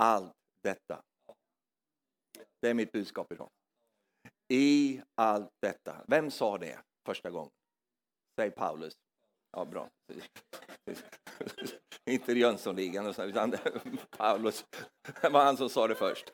[0.00, 0.32] allt
[0.62, 1.02] detta.
[2.62, 3.50] Det är mitt budskap idag.
[4.48, 6.04] I allt detta.
[6.08, 7.50] Vem sa det första gången?
[8.40, 8.94] Säg Paulus.
[9.52, 9.88] Ja, bra.
[12.10, 13.54] Inte Jönssonligan, utan
[14.16, 14.64] Paulus.
[15.20, 16.30] Det var han som sa det först.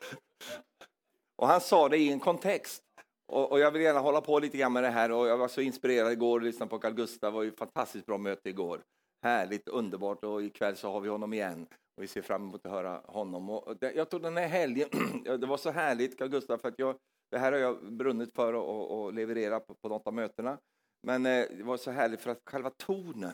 [1.35, 2.83] Och han sa det i en kontext.
[3.27, 5.11] Och, och, jag vill gärna hålla på lite grann med det här.
[5.11, 7.31] Och jag var så inspirerad igår och lyssnade på Carl Gustaf.
[7.31, 8.83] Det var ju ett fantastiskt bra möte igår.
[9.23, 10.23] Härligt, underbart.
[10.23, 11.67] Och ikväll så har vi honom igen.
[11.97, 13.49] Och vi ser fram emot att höra honom.
[13.49, 14.89] Och det, jag tror den här helgen,
[15.23, 16.97] det var så härligt Carl Gustaf, för att jag,
[17.31, 18.53] det här har jag brunnit för
[19.07, 20.59] att leverera på, på något av mötena.
[21.03, 23.33] Men eh, det var så härligt för att själva tonen,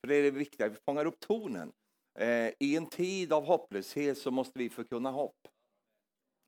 [0.00, 1.72] för det är det viktiga, vi fångar upp tonen.
[2.18, 5.48] Eh, I en tid av hopplöshet så måste vi förkunna hopp.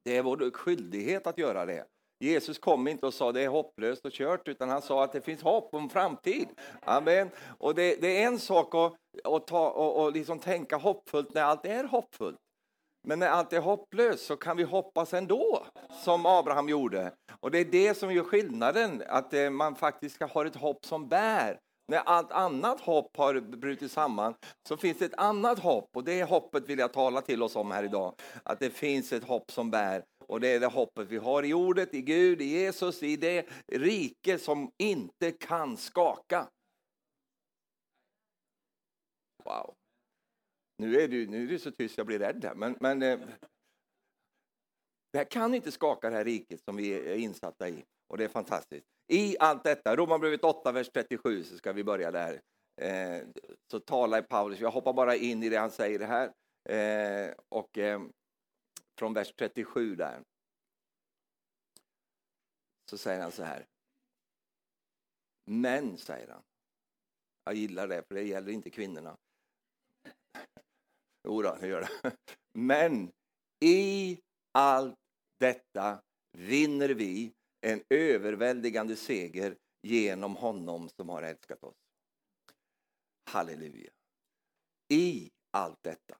[0.04, 1.86] Det är vår skyldighet att göra det.
[2.20, 5.20] Jesus kom inte och sa det är hopplöst och kört, utan han sa att det
[5.20, 6.48] finns hopp om framtid.
[6.80, 7.30] Amen.
[7.58, 8.92] Och det, det är en sak att,
[9.24, 12.38] att ta, och, och liksom tänka hoppfullt när allt är hoppfullt.
[13.08, 15.66] Men när allt är hopplöst så kan vi hoppas ändå,
[16.04, 17.12] som Abraham gjorde.
[17.40, 21.08] Och det är det som gör skillnaden, att eh, man faktiskt har ett hopp som
[21.08, 21.58] bär.
[21.88, 24.34] När allt annat hopp har brutit samman
[24.68, 27.70] så finns det ett annat hopp och det hoppet vill jag tala till oss om
[27.70, 28.14] här idag.
[28.42, 31.54] Att det finns ett hopp som bär och det är det hoppet vi har i
[31.54, 36.48] ordet, i Gud, i Jesus, i det rike som inte kan skaka.
[39.44, 39.74] Wow.
[40.78, 43.18] Nu är du nu är du så tyst jag blir rädd här, men, men eh,
[45.12, 47.84] det här kan inte skaka det här riket som vi är insatta i.
[48.08, 48.86] Och det är fantastiskt.
[49.08, 52.40] I allt detta, Romarbrevet 8, vers 37, så ska vi börja där.
[52.80, 53.22] Eh,
[53.70, 56.32] så talar Paulus, jag hoppar bara in i det han säger här.
[56.68, 58.00] Eh, och eh,
[59.00, 60.24] från vers 37 där.
[62.90, 63.66] Så säger han så här.
[65.44, 66.42] Men, säger han.
[67.44, 69.16] Jag gillar det, för det gäller inte kvinnorna.
[71.24, 72.16] Jo då, det gör det.
[72.52, 73.12] Men
[73.60, 74.18] i
[74.52, 74.98] allt
[75.38, 76.02] detta
[76.32, 81.76] vinner vi en överväldigande seger genom honom som har älskat oss.
[83.30, 83.90] Halleluja.
[84.88, 86.18] I allt detta.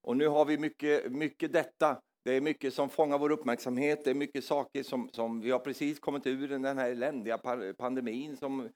[0.00, 2.02] Och nu har vi mycket, mycket detta.
[2.24, 4.04] Det är mycket som fångar vår uppmärksamhet.
[4.04, 7.38] Det är mycket saker som, som vi har precis kommit ur den här eländiga
[7.78, 8.68] pandemin som,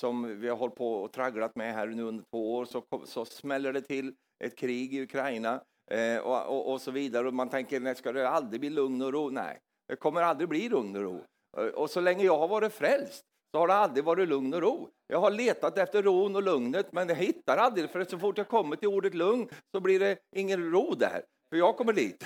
[0.00, 2.64] som vi har hållit på och tragglat med här nu under två år.
[2.64, 7.28] Så, så smäller det till ett krig i Ukraina eh, och, och, och, så vidare.
[7.28, 9.30] Och man tänker, nej, ska det aldrig bli lugn och ro?
[9.30, 11.24] Nej, det kommer aldrig bli lugn och ro.
[11.56, 13.24] Eh, och så länge jag har varit frälst
[13.54, 14.88] så har det aldrig varit lugn och ro.
[15.06, 18.48] Jag har letat efter ron och lugnet, men jag hittar aldrig, för så fort jag
[18.48, 22.24] kommer till ordet lugn så blir det ingen ro där, för jag kommer dit.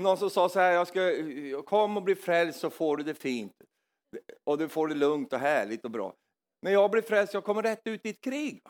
[0.00, 1.12] Någon som sa så här, jag ska,
[1.62, 3.52] kom och bli frälst så får du det fint.
[4.44, 6.14] Och du får det lugnt och härligt och bra.
[6.62, 8.62] När jag blir frälst, jag kommer rätt ut i ett krig.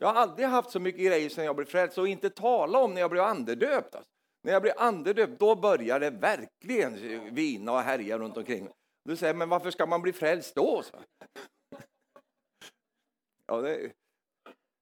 [0.00, 2.94] Jag har aldrig haft så mycket grejer sedan jag blev frälst, och inte tala om
[2.94, 3.94] när jag blev andedöpt.
[3.94, 4.10] Alltså.
[4.42, 8.68] När jag blev andedöpt, då började det verkligen vina och härja runt omkring.
[9.04, 10.82] Du säger, men varför ska man bli frälst då?
[10.82, 10.96] Så?
[13.46, 13.92] Ja, det,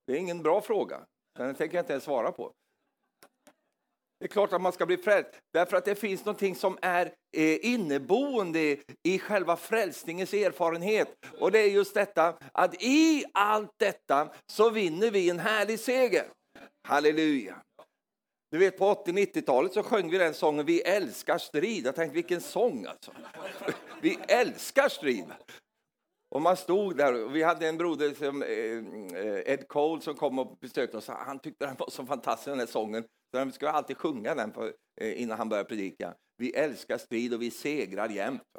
[0.07, 1.07] det är ingen bra fråga.
[1.39, 2.53] Den tänker jag inte ens svara på.
[4.19, 7.07] Det är klart att man ska bli frälst, därför att det finns någonting som är
[7.37, 11.09] eh, inneboende i själva frälsningens erfarenhet.
[11.41, 16.27] Och det är just detta att i allt detta så vinner vi en härlig seger.
[16.89, 17.57] Halleluja.
[18.51, 21.87] Du vet på 80-90-talet så sjöng vi den sången Vi älskar strid.
[21.87, 23.13] Jag tänkte vilken sång alltså.
[24.01, 25.25] Vi älskar strid.
[26.35, 30.15] Och man stod där och vi hade en broder som eh, eh, Ed Cole som
[30.15, 31.09] kom och besökte oss.
[31.09, 33.05] Han tyckte den var så fantastisk den här sången.
[33.31, 36.15] Så han skulle alltid sjunga den på, eh, innan han började predika.
[36.37, 38.43] Vi älskar strid och vi segrar jämt.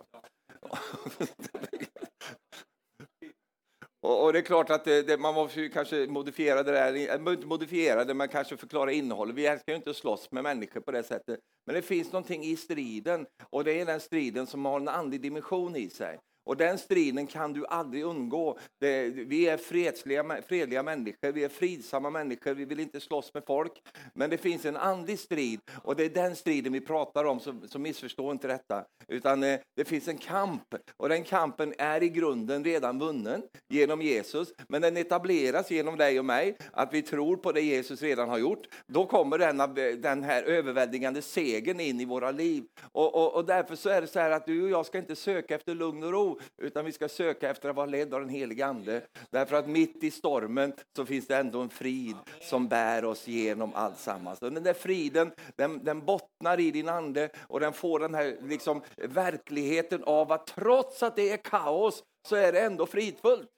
[4.01, 7.47] Och, och, det är klart att det, det, man måste kanske modifiera det där, inte
[7.47, 9.35] modifiera det, men kanske förklara innehållet.
[9.35, 11.39] Vi älskar ju inte att slåss med människor på det sättet.
[11.65, 15.21] Men det finns någonting i striden, och det är den striden som har en andlig
[15.21, 16.19] dimension i sig.
[16.45, 18.57] Och den striden kan du aldrig undgå.
[18.79, 23.43] Det, vi är fredsliga, fredliga människor, vi är fridsamma människor, vi vill inte slåss med
[23.47, 23.71] folk.
[24.13, 27.61] Men det finns en andlig strid och det är den striden vi pratar om, så,
[27.67, 28.85] så missförstå inte detta.
[29.07, 34.01] Utan eh, det finns en kamp och den kampen är i grunden redan vunnen genom
[34.01, 34.53] Jesus.
[34.69, 38.37] Men den etableras genom dig och mig, att vi tror på det Jesus redan har
[38.37, 38.67] gjort.
[38.87, 42.63] Då kommer denna, eh, den här överväldigande segern in i våra liv.
[42.91, 45.15] Och, och, och därför så är det så här att du och jag ska inte
[45.15, 48.29] söka efter lugn och ro, utan vi ska söka efter att vara ledd av den
[48.29, 49.01] helige Ande.
[49.29, 53.73] Därför att mitt i stormen så finns det ändå en frid som bär oss genom
[53.73, 54.41] alltsammans.
[54.41, 58.37] Och den där friden, den, den bottnar i din ande och den får den här
[58.41, 63.49] liksom, verkligheten av att trots att det är kaos så är det ändå fridfullt.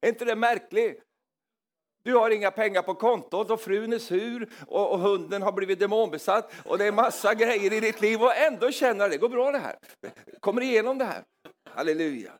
[0.00, 1.02] Är inte det märkligt?
[2.04, 5.78] Du har inga pengar på kontot och frun är sur och, och hunden har blivit
[5.78, 9.52] demonbesatt och det är massa grejer i ditt liv och ändå känner det går bra
[9.52, 9.76] det här.
[10.40, 11.24] Kommer igenom det här.
[11.70, 12.32] Halleluja.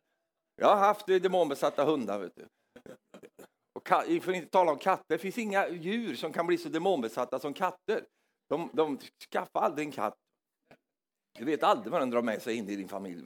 [0.56, 2.19] Jag har haft demonbesatta hundar.
[2.19, 2.46] Vet du.
[3.75, 5.05] Och vi får inte tala om katter.
[5.08, 8.05] Det finns inga djur som kan bli så demonbesatta som katter.
[8.49, 8.99] De, de
[9.32, 10.14] skaffar aldrig en katt.
[11.38, 13.25] Du vet aldrig vad den drar med sig in i din familj.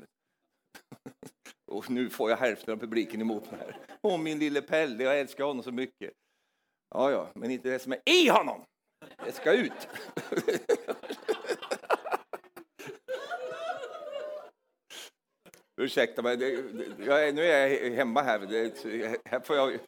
[1.70, 3.76] Och nu får jag hälften av publiken emot mig.
[4.02, 6.12] Åh, min lille Pelle, jag älskar honom så mycket.
[6.94, 8.64] Ja, ja, men inte det som är i honom.
[9.25, 9.88] Det ska ut.
[15.81, 16.43] Ursäkta mig,
[16.99, 18.38] jag, nu är jag hemma här.
[18.38, 19.79] Det, här får jag...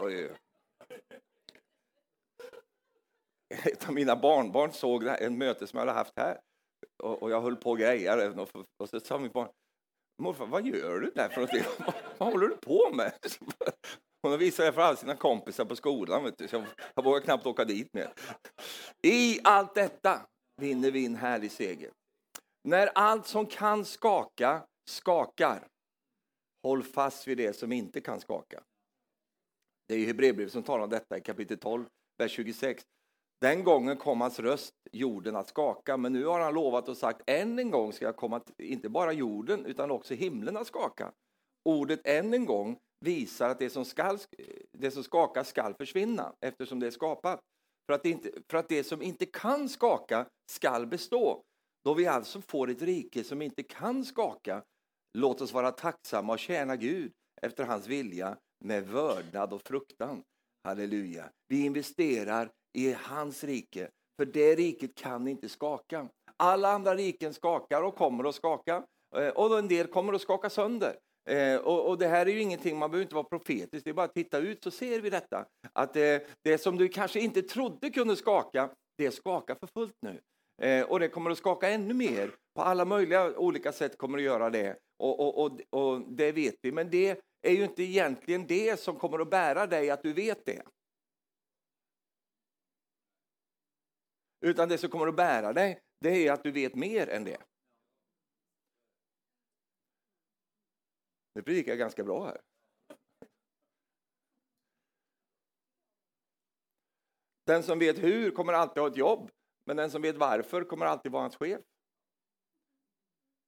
[0.00, 0.32] Oj.
[3.64, 6.40] Ett av mina barnbarn såg en möte som jag hade haft här.
[7.02, 8.30] Och, och jag höll på och grejade.
[8.30, 8.48] Och,
[8.78, 9.48] och så sa mitt barn,
[10.22, 11.64] morfar, vad gör du där för någonting?
[12.18, 13.12] vad håller du på med?
[14.22, 16.64] Hon har visat det för alla sina kompisar på skolan, vet du, så
[16.94, 18.12] jag vågar knappt åka dit mer.
[19.02, 20.20] I allt detta
[20.60, 21.90] vinner vi en härlig seger.
[22.64, 25.68] När allt som kan skaka skakar,
[26.62, 28.62] håll fast vid det som inte kan skaka.
[29.88, 31.84] Det är Hebreerbrevet som talar om detta i kapitel 12,
[32.18, 32.84] vers 26.
[33.40, 37.22] Den gången kom hans röst jorden att skaka, men nu har han lovat och sagt
[37.26, 41.12] än en gång ska jag komma, inte bara jorden utan också himlen att skaka.
[41.64, 44.18] Ordet än en gång visar att det som, skall,
[44.72, 47.40] det som skakar skall försvinna eftersom det är skapat.
[47.86, 51.42] För att, det inte, för att det som inte kan skaka skall bestå.
[51.84, 54.62] Då vi alltså får ett rike som inte kan skaka,
[55.18, 57.12] låt oss vara tacksamma och tjäna Gud
[57.42, 60.22] efter hans vilja med vördnad och fruktan.
[60.64, 61.30] Halleluja.
[61.48, 66.08] Vi investerar i hans rike, för det riket kan inte skaka.
[66.36, 68.84] Alla andra riken skakar och kommer att skaka,
[69.16, 70.98] eh, och en del kommer att skaka sönder.
[71.30, 73.94] Eh, och, och, det här är ju ingenting, man behöver inte vara profetisk, det är
[73.94, 75.46] bara att titta ut så ser vi detta.
[75.72, 80.20] Att eh, det som du kanske inte trodde kunde skaka, det skakar för fullt nu.
[80.62, 82.30] Eh, och det kommer att skaka ännu mer.
[82.54, 84.76] På alla möjliga olika sätt kommer det att göra det.
[84.98, 86.72] Och, och, och, och det vet vi.
[86.72, 90.46] Men det är ju inte egentligen det som kommer att bära dig att du vet
[90.46, 90.62] det.
[94.44, 97.38] Utan det som kommer att bära dig, det är att du vet mer än det.
[101.34, 102.40] Nu predikar jag ganska bra här.
[107.46, 109.30] Den som vet hur kommer alltid ha ett jobb,
[109.66, 111.60] men den som vet varför kommer alltid vara hans chef.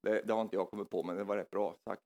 [0.01, 2.01] Det, det har inte jag kommit på, men det var rätt bra sagt.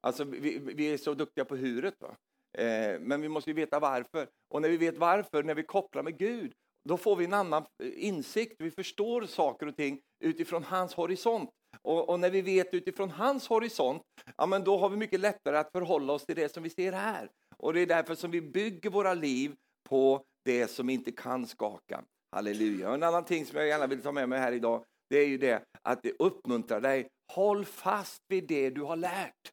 [0.00, 2.16] Alltså, vi, vi är så duktiga på huret, va?
[2.58, 4.28] Eh, men vi måste ju veta varför.
[4.48, 6.54] Och när vi vet varför, när vi kopplar med Gud,
[6.84, 8.60] då får vi en annan insikt.
[8.60, 11.50] Vi förstår saker och ting utifrån hans horisont.
[11.82, 14.02] Och, och, när vi vet utifrån hans horisont,
[14.36, 16.92] ja, men då har vi mycket lättare att förhålla oss till det som vi ser
[16.92, 17.30] här.
[17.56, 19.54] Och det är därför som vi bygger våra liv
[19.88, 22.04] på det som inte kan skaka.
[22.32, 22.88] Halleluja.
[22.88, 25.26] Och en annan ting som jag gärna vill ta med mig här idag, det är
[25.26, 27.08] ju det att det uppmuntrar dig.
[27.32, 29.52] Håll fast vid det du har lärt.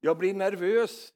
[0.00, 1.12] Jag blir nervös,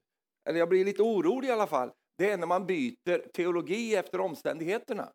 [0.49, 4.21] eller jag blir lite orolig i alla fall, det är när man byter teologi efter
[4.21, 5.13] omständigheterna.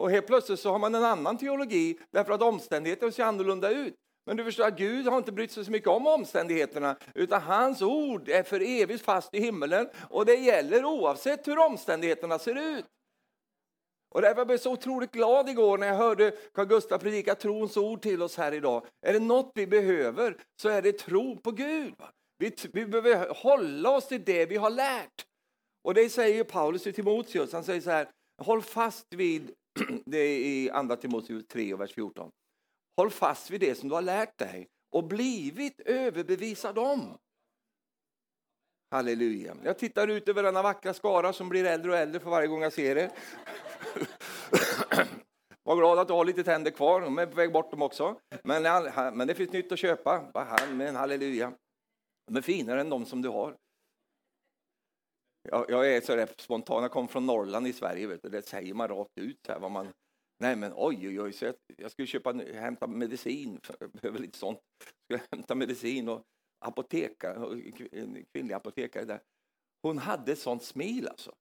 [0.00, 3.94] Och helt plötsligt så har man en annan teologi därför att omständigheterna ser annorlunda ut.
[4.26, 7.82] Men du förstår att Gud har inte brytt sig så mycket om omständigheterna utan hans
[7.82, 12.84] ord är för evigt fast i himmelen och det gäller oavsett hur omständigheterna ser ut.
[14.14, 17.76] Och därför blev jag så otroligt glad igår när jag hörde Carl Gustaf predika trons
[17.76, 18.86] ord till oss här idag.
[19.06, 21.94] Är det något vi behöver så är det tro på Gud.
[22.38, 25.24] Vi, vi behöver hålla oss till det vi har lärt.
[25.84, 27.52] Och det säger Paulus till Timoteus.
[27.52, 28.08] Han säger så här,
[28.42, 29.54] håll fast vid,
[30.04, 32.30] det är i andra Timoteus 3 och vers 14.
[32.96, 37.18] Håll fast vid det som du har lärt dig och blivit överbevisad om.
[38.90, 39.56] Halleluja.
[39.64, 42.62] Jag tittar ut över denna vackra skara som blir äldre och äldre för varje gång
[42.62, 43.10] jag ser er.
[45.62, 48.20] Var glad att du har lite tänder kvar, de är på väg bort dem också.
[48.44, 48.62] Men,
[49.16, 50.46] men det finns nytt att köpa.
[50.70, 51.52] Men halleluja.
[52.26, 53.56] De är finare än de som du har.
[55.42, 58.28] Jag, jag är så där spontan, jag kommer från Norrland i Sverige, vet du.
[58.28, 59.38] det säger man rakt ut.
[59.46, 59.92] Så här, vad man,
[60.40, 64.38] nej men oj, oj, oj, så jag, jag skulle köpa, hämta medicin, jag behöver lite
[64.38, 64.58] sånt.
[65.08, 66.22] Jag skulle hämta medicin och
[66.64, 67.60] apotekare,
[67.92, 69.20] en kvinnlig apotekare där.
[69.82, 71.34] Hon hade ett sånt smil alltså.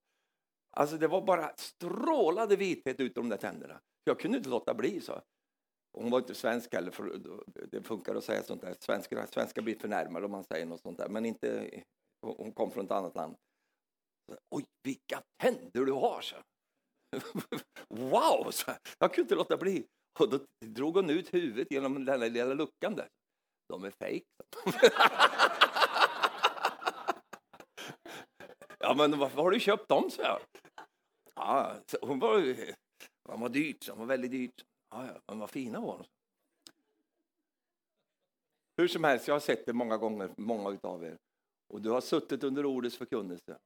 [0.77, 3.79] Alltså det var bara strålade vithet ut de där tänderna.
[4.03, 5.01] Jag kunde inte låta bli.
[5.01, 5.22] så.
[5.98, 7.22] Hon var inte svensk heller, för
[7.72, 8.75] det funkar att säga sånt där.
[8.79, 11.70] Svenskar, svenskar blir förnärmade om man säger något sånt där, men inte,
[12.22, 13.36] hon kom från ett annat land.
[14.50, 16.21] Oj, vilka tänder du har!
[16.21, 16.36] Så.
[17.89, 18.51] wow!
[18.51, 18.71] Så.
[19.00, 19.86] Jag kunde inte låta bli.
[20.19, 23.07] Och då drog hon ut huvudet genom den lilla luckan där.
[23.67, 24.24] De är fejk.
[28.89, 30.09] Ja, men varför har du köpt dem?
[30.12, 30.39] så jag.
[31.36, 32.39] Ja, hon var,
[33.29, 34.65] de var dyrt, de var väldigt dyrt.
[34.91, 36.05] Ja, ja, men vad fina var de.
[38.77, 41.17] Hur som helst, jag har sett det många gånger, många av er.
[41.74, 43.57] Och du har suttit under ordets förkunnelse.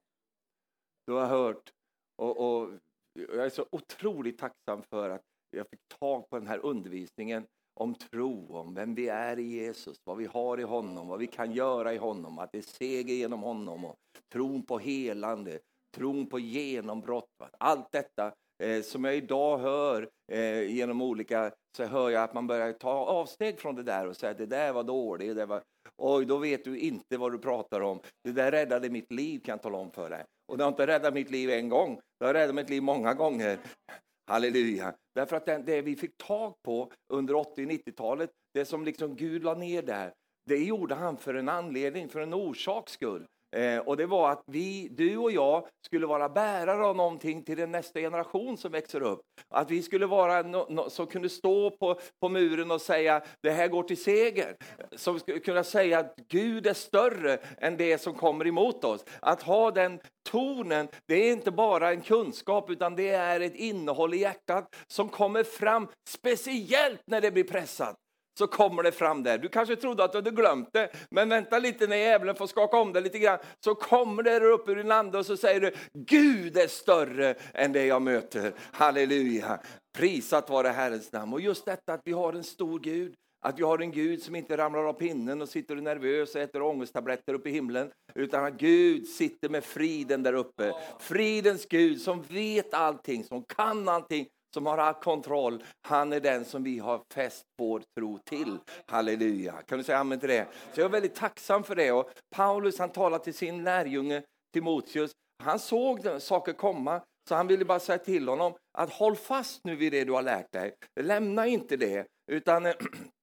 [1.05, 1.71] Du har hört.
[2.15, 2.69] Och, och
[3.13, 7.45] jag är så otroligt tacksam för att jag fick tag på den här undervisningen
[7.79, 11.27] om tro, om vem vi är i Jesus, vad vi har i honom, vad vi
[11.27, 13.95] kan göra i honom, att det är seger genom honom, och
[14.33, 15.59] tron på helande,
[15.95, 17.25] tron på genombrott.
[17.57, 18.33] Allt detta
[18.63, 22.91] eh, som jag idag hör eh, genom olika, så hör jag att man börjar ta
[22.91, 25.63] avsteg från det där och säga att det där var dåligt, det var,
[25.97, 27.99] oj då vet du inte vad du pratar om.
[28.23, 30.25] Det där räddade mitt liv kan jag tala om för dig.
[30.47, 33.13] Och det har inte räddat mitt liv en gång, det har räddat mitt liv många
[33.13, 33.59] gånger.
[34.27, 34.95] Halleluja.
[35.15, 39.81] Därför att det vi fick tag på under 80-90-talet, det som liksom Gud la ner
[39.81, 40.13] där,
[40.45, 43.25] det gjorde han för en anledning, för en orsaks skull.
[43.53, 47.57] Eh, och det var att vi, du och jag skulle vara bärare av någonting till
[47.57, 49.21] den nästa generation som växer upp.
[49.49, 53.51] Att vi skulle vara no, no, som kunde stå på, på muren och säga det
[53.51, 54.55] här går till seger.
[54.95, 59.05] Som skulle kunna säga att Gud är större än det som kommer emot oss.
[59.19, 64.13] Att ha den tonen, det är inte bara en kunskap utan det är ett innehåll
[64.13, 67.95] i hjärtat som kommer fram speciellt när det blir pressat
[68.37, 69.37] så kommer det fram där.
[69.37, 72.77] Du kanske trodde att du hade glömt det, men vänta lite när djävulen får skaka
[72.77, 75.73] om det lite grann, så kommer det upp ur din ande och så säger du,
[75.93, 78.53] Gud är större än det jag möter.
[78.71, 79.59] Halleluja!
[79.97, 81.33] Prisat vare Herrens namn.
[81.33, 83.13] Och just detta att vi har en stor Gud,
[83.45, 86.61] att vi har en Gud som inte ramlar av pinnen och sitter nervös och äter
[86.61, 90.73] ångesttabletter uppe i himlen, utan att Gud sitter med friden där uppe.
[90.99, 96.45] Fridens Gud som vet allting, som kan allting, som har all kontroll, han är den
[96.45, 98.57] som vi har fäst vår tro till.
[98.85, 99.53] Halleluja.
[99.67, 100.47] Kan du säga amen till det?
[100.73, 101.91] Så jag är väldigt tacksam för det.
[101.91, 105.11] Och Paulus han talar till sin lärjunge Timoteus.
[105.43, 109.75] Han såg saker komma, så han ville bara säga till honom att håll fast nu
[109.75, 110.73] vid det du har lärt dig.
[111.01, 112.73] Lämna inte det, utan eh,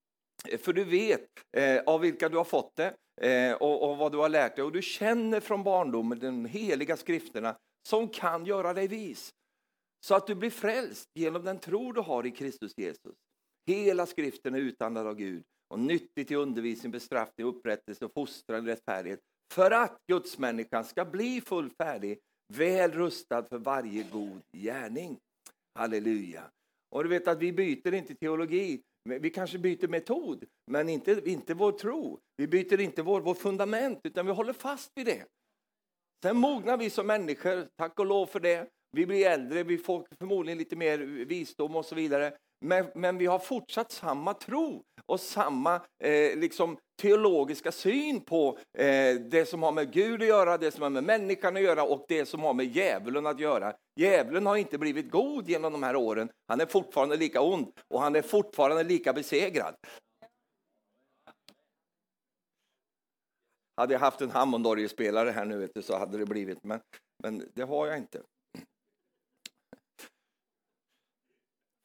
[0.58, 2.94] för du vet eh, av vilka du har fått det
[3.30, 4.64] eh, och, och, vad du har lärt dig.
[4.64, 7.56] Och du känner från barndomen de heliga skrifterna
[7.88, 9.30] som kan göra dig vis
[10.06, 13.14] så att du blir frälst genom den tro du har i Kristus Jesus.
[13.66, 18.70] Hela skriften är utandad av Gud och nyttig till undervisning, bestraffning, upprättelse och fostran i
[18.70, 19.20] rättfärdighet
[19.54, 22.18] för att Guds människan ska bli fullfärdig,
[22.52, 25.18] väl rustad för varje god gärning.
[25.74, 26.50] Halleluja!
[26.90, 31.54] Och du vet att vi byter inte teologi, vi kanske byter metod, men inte, inte
[31.54, 32.20] vår tro.
[32.36, 35.26] Vi byter inte vår, vår fundament, utan vi håller fast vid det.
[36.22, 38.70] Sen mognar vi som människor, tack och lov för det.
[38.92, 42.32] Vi blir äldre, vi får förmodligen lite mer visdom och så vidare.
[42.60, 49.14] Men, men vi har fortsatt samma tro och samma eh, liksom, teologiska syn på eh,
[49.14, 52.04] det som har med Gud att göra, det som har med människan att göra och
[52.08, 53.74] det som har med djävulen att göra.
[53.96, 56.30] Djävulen har inte blivit god genom de här åren.
[56.48, 59.74] Han är fortfarande lika ond och han är fortfarande lika besegrad.
[63.76, 66.80] Hade jag haft en Hammondorgelspelare här nu vet du, så hade det blivit, men,
[67.22, 68.22] men det har jag inte.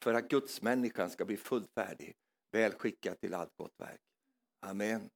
[0.06, 2.14] För att Guds människan ska bli fullfärdig,
[2.52, 4.00] väl skickad till allt gott verk.
[4.66, 5.10] Amen.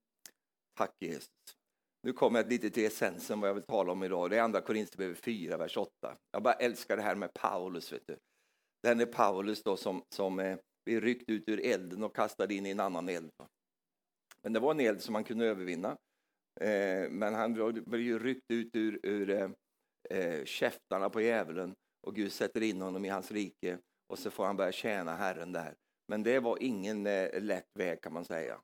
[0.78, 1.28] Tack Jesus.
[2.02, 4.30] Nu kommer jag lite till essensen vad jag vill tala om idag.
[4.30, 5.90] Det är andra Korinthierbrevet 4, vers 8.
[6.32, 7.92] Jag bara älskar det här med Paulus.
[7.92, 8.16] Vet du.
[8.82, 12.66] Den är Paulus då som, som eh, blir ryckt ut ur elden och kastad in
[12.66, 13.30] i en annan eld.
[14.42, 15.96] Men det var en eld som han kunde övervinna.
[16.60, 17.52] Eh, men han
[17.86, 19.54] blev ju ryckt ut ur, ur
[20.10, 21.74] eh, käftarna på djävulen
[22.06, 23.78] och Gud sätter in honom i hans rike
[24.10, 25.74] och så får han börja tjäna Herren där.
[26.08, 28.60] Men det var ingen eh, lätt väg kan man säga.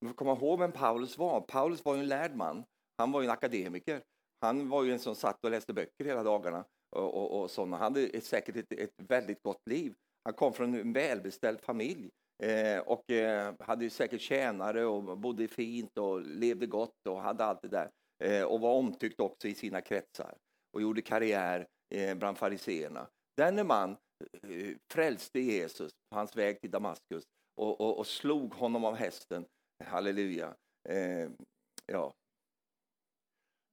[0.00, 1.40] Man får komma ihåg vem Paulus var.
[1.40, 2.64] Paulus var ju en lärd man.
[2.98, 4.02] Han var ju en akademiker.
[4.40, 6.64] Han var ju en som satt och läste böcker hela dagarna.
[6.96, 7.76] Och, och, och sådana.
[7.76, 9.94] Han hade säkert ett, ett, väldigt gott liv.
[10.24, 12.10] Han kom från en välbeställd familj
[12.42, 17.62] eh, och eh, hade säkert tjänare och bodde fint och levde gott och hade allt
[17.62, 17.90] det där.
[18.24, 20.36] Eh, och var omtyckt också i sina kretsar
[20.72, 23.08] och gjorde karriär eh, bland fariseerna.
[23.40, 23.96] Denne man
[24.42, 29.44] eh, frälste Jesus på hans väg till Damaskus och, och, och slog honom av hästen.
[29.84, 30.54] Halleluja.
[30.88, 31.30] Eh,
[31.86, 32.12] ja.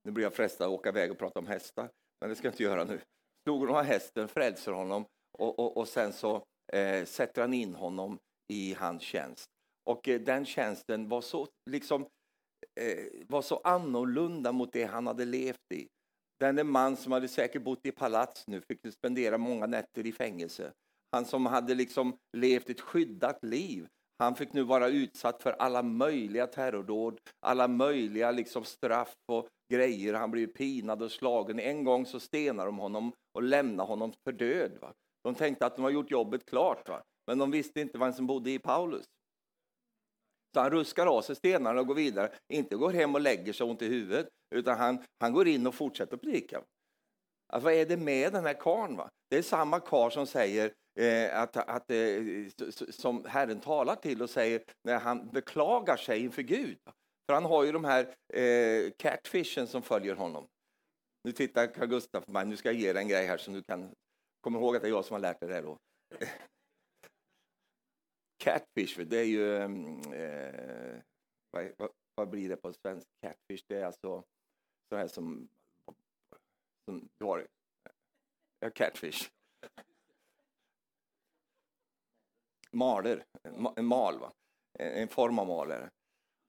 [0.04, 1.90] Nu blir jag frestad att åka iväg och prata om hästar,
[2.22, 3.02] men det ska jag inte göra nu.
[3.44, 5.06] Slog honom av hästen, frälser honom
[5.38, 6.44] och, och, och sen så
[6.74, 8.20] eh, sätter han in honom
[8.54, 9.46] i hans tjänst.
[9.90, 12.02] Och eh, den tjänsten var så, liksom,
[12.80, 15.88] eh, var så annorlunda mot det han hade levt i.
[16.39, 20.74] Denne man som hade säkert bott i palats nu fick spendera många nätter i fängelse.
[21.12, 23.88] Han som hade liksom levt ett skyddat liv.
[24.20, 30.13] Han fick nu vara utsatt för alla möjliga terrordåd, alla möjliga liksom straff och grejer.
[30.13, 31.60] Han blev pinad och slagen.
[31.60, 34.77] En gång så stenar de honom och lämnar honom för död.
[34.82, 34.94] Va?
[35.24, 37.03] De tänkte att de har gjort jobbet klart, va?
[37.27, 39.06] men de visste inte vem som bodde i Paulus.
[40.54, 42.32] Så han ruskar av sig stenarna och går vidare.
[42.54, 45.75] Inte går hem och lägger sig ont i huvudet, utan han, han går in och
[45.75, 46.62] fortsätter predika.
[47.54, 48.96] Alltså, vad är det med den här karln?
[48.96, 49.10] Va?
[49.30, 52.22] Det är samma karl som säger eh, att, att eh,
[52.89, 56.77] som Herren talar till och säger när han beklagar sig inför Gud.
[57.25, 60.48] För han har ju de här eh, catfishen som följer honom.
[61.24, 63.51] Nu tittar Carl Gustaf på mig, nu ska jag ge dig en grej här så
[63.51, 63.92] du kan
[64.42, 65.77] komma ihåg att det är jag som har lärt dig det här då.
[68.38, 69.58] Catfish, det är ju...
[69.58, 71.01] Mm, eh,
[71.51, 73.08] vad, vad, vad, blir det på svensk?
[73.22, 74.24] Catfish, det är alltså
[74.89, 75.50] så här som...
[76.86, 77.46] som du har, eh,
[78.60, 79.32] ja, catfish.
[82.72, 83.25] Maler,
[83.75, 84.34] en mal, va?
[84.79, 85.89] en form av maler.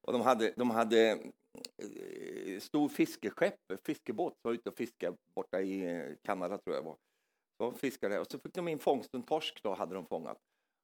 [0.00, 1.10] Och de hade, de hade
[1.76, 3.54] eh, stor fiskeskepp,
[3.84, 6.96] fiskebåt som var ute och fiskade borta i eh, Kanada tror jag var.
[7.58, 10.38] De fiskade och så fick de in fångsten torsk då hade de fångat.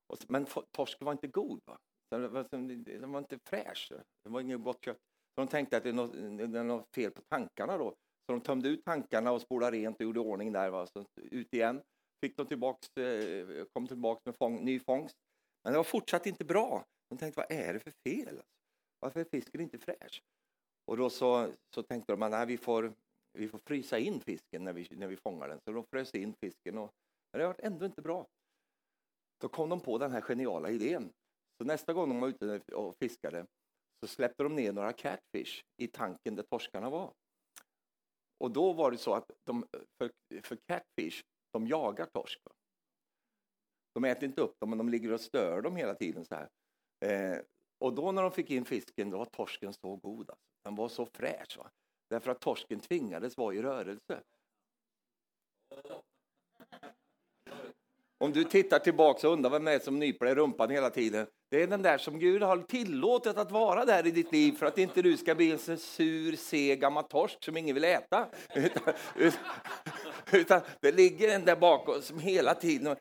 [0.06, 1.60] Och, men torsken var inte god.
[1.64, 1.78] Va?
[2.10, 2.46] Den var,
[3.00, 3.92] den var inte fräsch.
[4.24, 4.98] Det var inget gott kött.
[5.34, 7.90] Så de tänkte att det är, något, det är något fel på tankarna då.
[8.26, 10.70] Så de tömde ut tankarna och spolade rent och gjorde ordning där.
[10.70, 10.86] Va?
[10.86, 11.82] Så ut igen.
[12.20, 15.16] Fick de tillbaks, eh, kom tillbaka med fång, ny fångst.
[15.64, 16.84] Men det var fortsatt inte bra.
[17.10, 18.28] De tänkte, vad är det för fel?
[18.28, 18.44] Alltså?
[19.00, 20.22] Varför är fisken inte fräsch?
[20.86, 22.94] Och då så, så tänkte de att vi får,
[23.38, 25.60] vi får frysa in fisken när vi, när vi fångar den.
[25.64, 26.78] Så de frös in fisken.
[26.78, 26.90] Och,
[27.32, 28.26] men det var ändå inte bra.
[29.38, 31.12] Då kom de på den här geniala idén.
[31.58, 33.46] Så nästa gång de var ute och fiskade
[34.00, 37.12] så släppte de ner några catfish i tanken där torskarna var.
[38.38, 39.66] Och då var det så att de,
[39.98, 40.10] för,
[40.42, 41.22] för catfish,
[41.52, 42.40] de jagar torsk.
[43.94, 46.24] De äter inte upp dem, men de ligger och stör dem hela tiden.
[46.24, 46.48] så här.
[47.00, 47.38] Eh,
[47.78, 50.30] och då när de fick in fisken, då var torsken så god.
[50.30, 50.44] Alltså.
[50.64, 51.58] Den var så fräsch.
[51.58, 51.70] Va?
[52.08, 54.22] Därför att torsken tvingades vara i rörelse.
[58.18, 61.26] Om du tittar tillbaka och undrar vem det är som nyper dig rumpan hela tiden.
[61.50, 64.66] Det är den där som Gud har tillåtit att vara där i ditt liv för
[64.66, 68.26] att inte du ska bli en sur, seg gammal torsk som ingen vill äta.
[68.54, 69.40] Utan, utan
[70.32, 72.96] utan, det ligger en där bakom som hela tiden...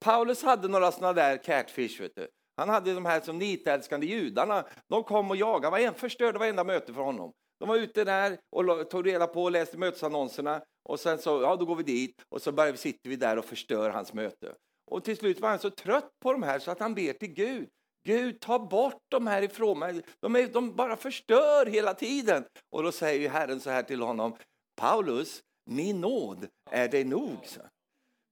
[0.00, 2.00] Paulus hade några sådana där catfish.
[2.00, 2.28] Vet du.
[2.56, 4.64] Han hade de här som nitälskande judarna.
[4.88, 7.32] De kom och jagade, förstörde varenda möte för honom.
[7.64, 10.62] De var ute där och tog reda på och läste mötesannonserna.
[10.88, 13.44] Och sen så, ja då går vi dit och så bara sitter vi där och
[13.44, 14.54] förstör hans möte.
[14.90, 17.32] Och till slut var han så trött på de här så att han ber till
[17.34, 17.68] Gud.
[18.06, 20.02] Gud, ta bort dem härifrån mig.
[20.20, 22.44] De, är, de bara förstör hela tiden.
[22.70, 24.36] Och då säger Herren så här till honom.
[24.76, 27.38] Paulus, min nåd är dig nog.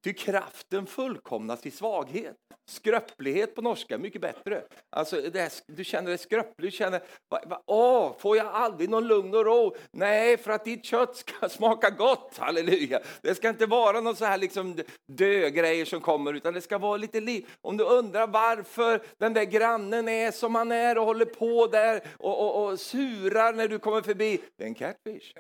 [0.05, 2.37] Ty kraften fullkomnas i svaghet.
[2.71, 4.63] Skröplighet på norska, mycket bättre.
[4.91, 9.07] Alltså, det, du känner dig skröplig, du känner, va, va, åh, får jag aldrig någon
[9.07, 9.77] lugn och ro?
[9.93, 13.01] Nej, för att ditt kött ska smaka gott, halleluja.
[13.23, 14.77] Det ska inte vara någon så här liksom
[15.13, 17.47] dögrejer som kommer, utan det ska vara lite liv.
[17.61, 22.03] Om du undrar varför den där grannen är som han är och håller på där
[22.19, 25.33] och, och, och surar när du kommer förbi, det är en catfish.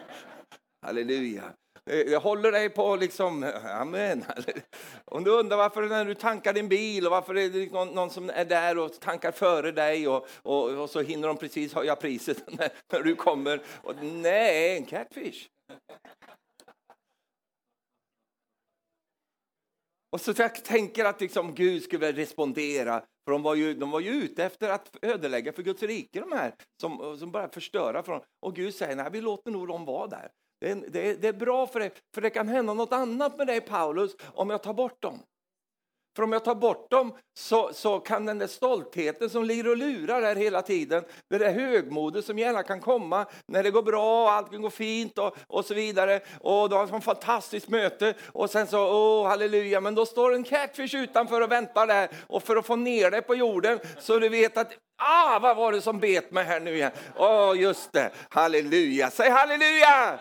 [0.82, 1.52] halleluja.
[1.90, 4.24] Eh, jag håller dig på liksom, amen.
[5.04, 7.94] Om du undrar varför när du tankar din bil och varför är det liksom någon,
[7.94, 11.74] någon som är där och tankar före dig och, och, och så hinner de precis
[11.74, 13.62] höja priset när, när du kommer.
[13.82, 15.48] Och, nej, en catfish.
[20.12, 24.00] Och så jag tänker att liksom Gud skulle respondera, för de var, ju, de var
[24.00, 28.02] ju ute efter att ödelägga för Guds rike, de här som, som började förstöra.
[28.02, 28.20] dem.
[28.40, 30.30] och Gud säger, nej vi låter nog dem vara där.
[30.60, 33.38] Det är, det, är, det är, bra för dig, för det kan hända något annat
[33.38, 35.22] med dig Paulus om jag tar bort dem.
[36.16, 39.76] För om jag tar bort dem så, så kan den där stoltheten som ligger och
[39.76, 44.22] lurar där hela tiden, det där högmodet som gärna kan komma när det går bra
[44.22, 48.50] och allting går fint och, och så vidare och du har ett fantastiskt möte och
[48.50, 52.56] sen så, åh halleluja, men då står en catfish utanför och väntar där och för
[52.56, 56.00] att få ner dig på jorden så du vet att Ah, vad var det som
[56.00, 56.90] bet mig här nu igen?
[57.16, 58.10] Åh, oh, just det.
[58.28, 59.10] Halleluja.
[59.10, 60.18] Säg halleluja!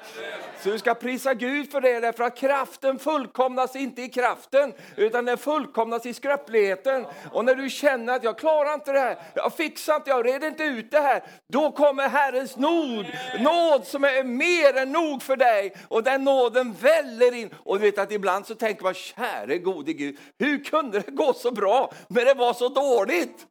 [0.63, 5.25] Så du ska prisa Gud för det, därför att kraften fullkomnas inte i kraften, utan
[5.25, 7.05] den fullkomnas i skröpligheten.
[7.31, 10.47] Och när du känner att jag klarar inte det här, jag fixar inte, jag reder
[10.47, 13.05] inte ut det här, då kommer Herrens nåd,
[13.39, 15.73] nåd som är mer än nog för dig.
[15.87, 17.55] Och den nåden väller in.
[17.63, 21.33] Och du vet att ibland så tänker man, käre gode Gud, hur kunde det gå
[21.33, 23.47] så bra när det var så dåligt?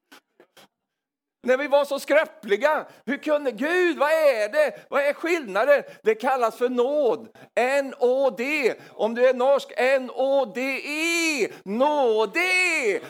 [1.45, 2.87] När vi var så skröpliga.
[3.05, 4.75] Hur kunde Gud, vad är det?
[4.89, 5.83] Vad är skillnaden?
[6.03, 7.29] Det kallas för nåd.
[7.55, 8.75] N-O-D.
[8.91, 11.49] Om du är norsk, N-O-D-E.
[11.63, 12.41] Nåde.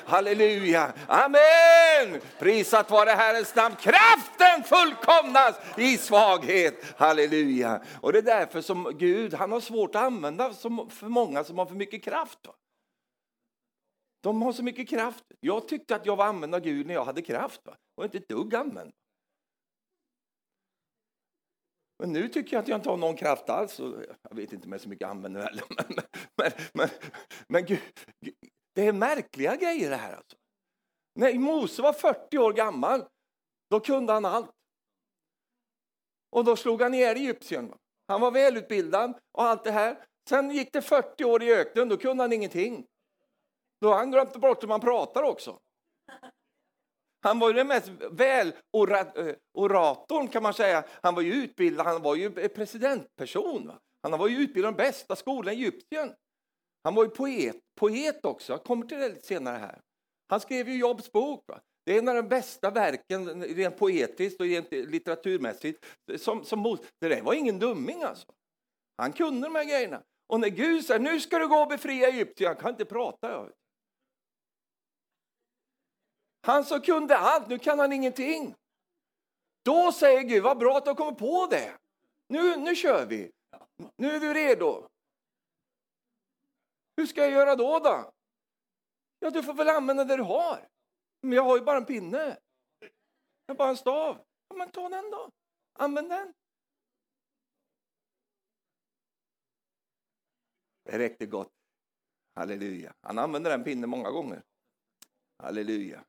[0.06, 0.92] Halleluja.
[1.08, 2.20] Amen.
[2.38, 3.76] Prisat vare Herrens namn.
[3.80, 6.84] Kraften fullkomnas i svaghet.
[6.96, 7.80] Halleluja.
[8.00, 10.50] Och det är därför som Gud, han har svårt att använda
[10.90, 12.38] för många som har för mycket kraft.
[14.24, 15.24] De har så mycket kraft.
[15.40, 17.60] Jag tyckte att jag var använd av Gud när jag hade kraft.
[17.64, 17.76] Va?
[17.94, 18.92] Och inte ett dugg använd.
[21.98, 23.78] Men nu tycker jag att jag inte har någon kraft alls.
[24.22, 25.64] Jag vet inte om jag är så mycket använder heller.
[25.68, 25.96] Men,
[26.36, 26.88] men, men,
[27.48, 27.78] men Gud,
[28.74, 30.16] det är märkliga grejer det här.
[30.16, 30.36] Alltså.
[31.14, 33.04] När Mose var 40 år gammal,
[33.70, 34.50] då kunde han allt.
[36.30, 37.74] Och då slog han ihjäl Egyptien.
[38.08, 40.04] Han var välutbildad och allt det här.
[40.28, 42.86] Sen gick det 40 år i öknen, då kunde han ingenting.
[43.84, 45.58] Då har han glömt bort hur man pratar också.
[47.22, 50.84] Han var ju den mest väl-oratorn eh, kan man säga.
[51.02, 53.66] Han var ju utbildad, han var ju presidentperson.
[53.66, 53.78] Va?
[54.02, 56.14] Han var ju utbildad i den bästa skolan i Egypten.
[56.84, 59.80] Han var ju poet, poet också, jag kommer till det lite senare här.
[60.28, 61.44] Han skrev ju Jobs bok.
[61.46, 61.60] Va?
[61.86, 65.86] Det är en av de bästa verken rent poetiskt och rent litteraturmässigt.
[66.16, 68.26] Som, som, det där var ingen dumming alltså.
[68.98, 70.02] Han kunde de här grejerna.
[70.28, 73.30] Och när Gud säger nu ska du gå och befria Egypten, han kan inte prata.
[73.30, 73.52] Jag.
[76.44, 78.54] Han som kunde allt, nu kan han ingenting.
[79.62, 81.78] Då säger Gud, vad bra att du har kommit på det.
[82.28, 83.32] Nu, nu kör vi.
[83.96, 84.88] Nu är du redo.
[86.96, 87.78] Hur ska jag göra då?
[87.78, 88.12] då?
[89.18, 90.68] Ja, du får väl använda det du har.
[91.20, 92.36] Men jag har ju bara en pinne.
[93.46, 94.18] Jag har bara en stav.
[94.48, 95.30] Ja, men ta den då.
[95.72, 96.34] Använd den.
[100.84, 101.52] Det räckte gott.
[102.34, 102.94] Halleluja.
[103.00, 104.42] Han använde den pinnen många gånger.
[105.38, 106.04] Halleluja.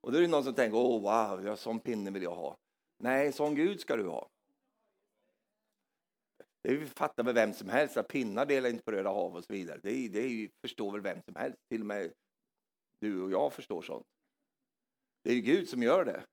[0.00, 2.56] Och då är det någon som tänker, åh wow, jag, sån pinne vill jag ha.
[2.98, 4.28] Nej, sån Gud ska du ha.
[6.62, 9.52] Det fattar väl vem som helst, att pinnar delar inte på Röda hav och så
[9.52, 9.80] vidare.
[9.82, 12.12] Det, det förstår väl vem som helst, till och med
[13.00, 14.06] du och jag förstår sånt.
[15.22, 16.24] Det är ju Gud som gör det.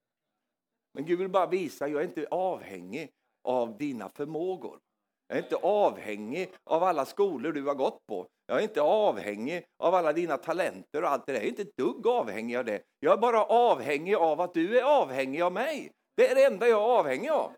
[0.94, 3.12] Men Gud vill bara visa, jag är inte avhängig
[3.44, 4.80] av dina förmågor.
[5.28, 8.28] Jag är inte avhängig av alla skolor du har gått på.
[8.48, 11.40] Jag är inte avhängig av alla dina talenter och allt det där.
[11.40, 12.82] Jag är inte ett dugg avhängig av det.
[13.00, 15.92] Jag är bara avhängig av att du är avhängig av mig.
[16.18, 17.52] Det är det enda jag är avhängig av.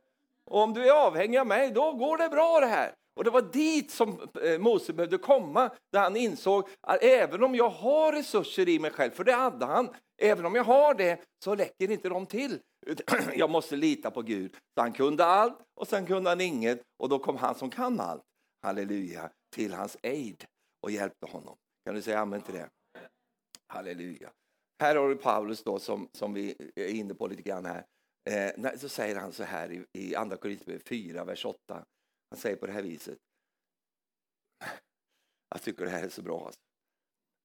[0.46, 2.92] Och om du är avhängig av mig, då går det bra det här.
[3.16, 7.56] Och det var dit som eh, Mose behövde komma, där han insåg att även om
[7.56, 9.90] jag har resurser i mig själv, för det hade han,
[10.22, 12.60] även om jag har det, så räcker inte de till.
[13.36, 14.56] Jag måste lita på Gud.
[14.76, 18.00] Så han kunde allt och sen kunde han inget och då kom han som kan
[18.00, 18.24] allt,
[18.64, 20.46] halleluja, till hans aid
[20.82, 21.58] och hjälpte honom.
[21.86, 22.70] Kan du säga amen till det?
[23.68, 24.32] Halleluja.
[24.80, 27.86] Här har du Paulus då som, som vi är inne på lite grann här.
[28.30, 31.58] Eh, så säger han så här i, i Andra Korinthierbrevet 4, vers 8.
[32.30, 33.18] Han säger på det här viset.
[35.50, 36.46] Jag tycker det här är så bra.
[36.46, 36.62] Alltså.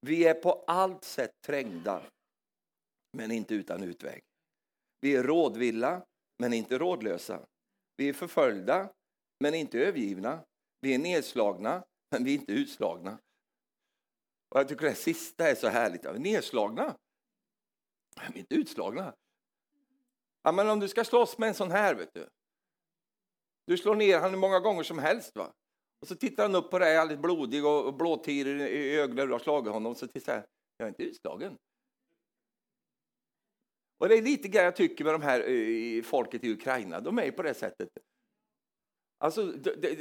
[0.01, 2.03] Vi är på allt sätt trängda,
[3.16, 4.23] men inte utan utväg.
[5.01, 6.07] Vi är rådvilla,
[6.38, 7.47] men inte rådlösa.
[7.97, 8.92] Vi är förföljda,
[9.40, 10.44] men inte övergivna.
[10.81, 13.18] Vi är nedslagna, men vi är inte utslagna.
[14.55, 16.05] Och jag tycker det sista är så härligt.
[16.05, 16.97] Vi är nedslagna,
[18.17, 19.14] men vi är inte utslagna.
[20.43, 22.29] Ja, men om du ska slåss med en sån här, vet du.
[23.67, 25.37] Du slår ner honom hur många gånger som helst.
[25.37, 25.53] va?
[26.01, 29.38] Och så tittar han upp på dig alldeles blodig och blåtir i ögonen du har
[29.38, 29.93] slagit honom.
[29.93, 30.45] Och så tittar han.
[30.77, 31.57] jag är inte utslagen.
[33.99, 37.01] Och det är lite grann jag tycker med de här eh, folket i Ukraina.
[37.01, 37.88] De är på det sättet.
[39.25, 39.95] Alltså, det, det,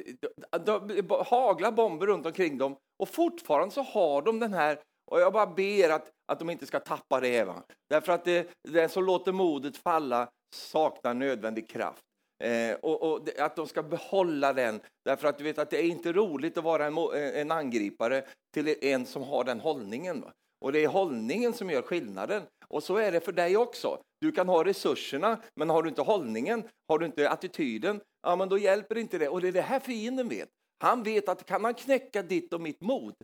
[0.52, 4.80] det, det haglar bomber runt omkring dem och fortfarande så har de den här
[5.12, 7.44] och jag bara ber att, att de inte ska tappa det.
[7.44, 7.64] Va?
[7.90, 12.04] Därför att det, den som låter modet falla saknar nödvändig kraft.
[12.44, 15.88] Eh, och, och, att de ska behålla den, därför att du vet att det är
[15.88, 20.22] inte roligt att vara en, eh, en angripare till en som har den hållningen.
[20.22, 20.32] Va?
[20.66, 22.44] Och det är hållningen som gör skillnaden.
[22.74, 24.02] Och så är det för dig också.
[24.22, 28.50] Du kan ha resurserna, men har du inte hållningen, har du inte attityden, ja men
[28.50, 29.30] då hjälper inte det.
[29.30, 30.50] Och det är det här fienden vet.
[30.80, 33.16] Han vet att kan han knäcka ditt och mitt mod,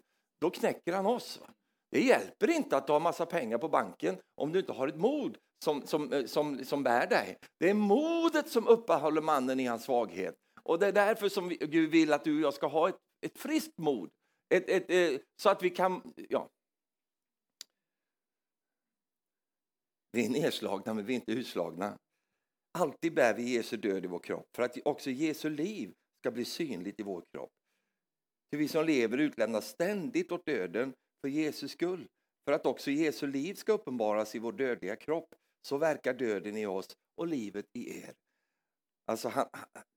[0.41, 1.39] då knäcker han oss.
[1.41, 1.47] Va?
[1.91, 4.97] Det hjälper inte att du har massa pengar på banken om du inte har ett
[4.97, 7.37] mod som, som, eh, som, som bär dig.
[7.59, 10.35] Det är modet som uppehåller mannen i hans svaghet.
[10.63, 13.39] Och det är därför som Gud vill att du och jag ska ha ett, ett
[13.39, 14.09] friskt mod.
[14.53, 16.49] Ett, ett, ett, så att vi kan, ja.
[20.11, 21.97] Vi är nedslagna men vi är inte utslagna.
[22.77, 26.45] Alltid bär vi Jesu död i vår kropp för att också Jesu liv ska bli
[26.45, 27.51] synligt i vår kropp.
[28.49, 32.07] För vi som lever utlämnas ständigt åt döden för Jesus skull,
[32.45, 35.35] för att också Jesu liv ska uppenbaras i vår dödliga kropp.
[35.61, 38.13] så verkar döden i oss och livet i er.
[39.05, 39.45] Alltså han,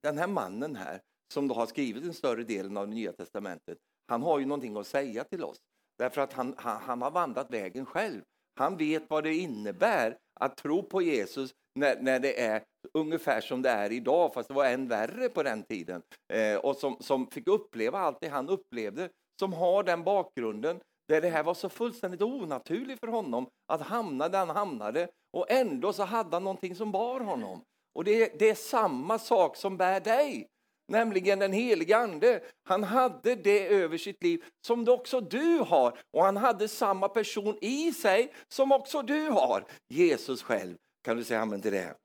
[0.03, 1.01] den här mannen här,
[1.33, 4.77] som då har skrivit den större delen av det Nya Testamentet, han har ju någonting
[4.77, 5.59] att säga till oss.
[5.98, 8.22] Därför att han, han, han har vandrat vägen själv.
[8.55, 12.62] Han vet vad det innebär att tro på Jesus när, när det är
[12.95, 16.03] ungefär som det är idag, fast det var än värre på den tiden.
[16.33, 19.09] Eh, och som, som fick uppleva allt det han upplevde,
[19.41, 24.29] som har den bakgrunden där det här var så fullständigt onaturligt för honom att hamna
[24.29, 27.62] där han hamnade och ändå så hade han någonting som bar honom.
[27.95, 30.47] Och det, det är samma sak som bär dig,
[30.92, 32.42] nämligen den helige Ande.
[32.64, 37.59] Han hade det över sitt liv som också du har och han hade samma person
[37.61, 40.76] i sig som också du har, Jesus själv.
[41.05, 41.96] Kan du säga amen till det?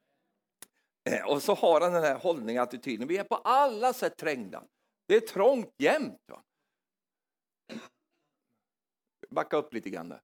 [1.09, 3.07] Eh, och så har han den här hållningen, attityden.
[3.07, 4.63] Vi är på alla sätt trängda.
[5.07, 6.21] Det är trångt jämt.
[6.27, 6.41] Va?
[9.29, 10.21] Backa upp lite grann där.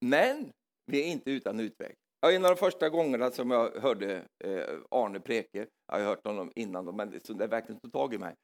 [0.00, 0.52] Men
[0.86, 5.20] vi är inte utan utväg en av de första gångerna som jag hörde eh, Arne
[5.20, 8.34] Preke, jag har hört honom innan, men det, det verkligen tog tag i mig.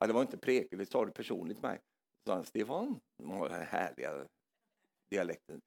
[0.00, 1.80] Ja, det var inte Preke, det sa det personligt till mig.
[2.26, 4.26] Så han, Stefan, den härliga
[5.10, 5.60] dialekten.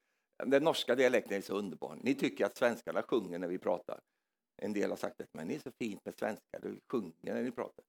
[0.46, 2.00] Den norska dialekten är så underbar.
[2.04, 4.00] Ni tycker att svenskarna sjunger när vi pratar.
[4.62, 7.44] En del har sagt att men det är så fint med svenskar, du sjunger när
[7.44, 7.86] ni pratar.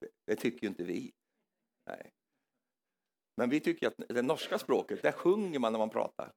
[0.00, 1.12] Det, det tycker ju inte vi.
[1.86, 2.10] Nej.
[3.36, 6.32] Men vi tycker att det norska språket, där sjunger man när man pratar.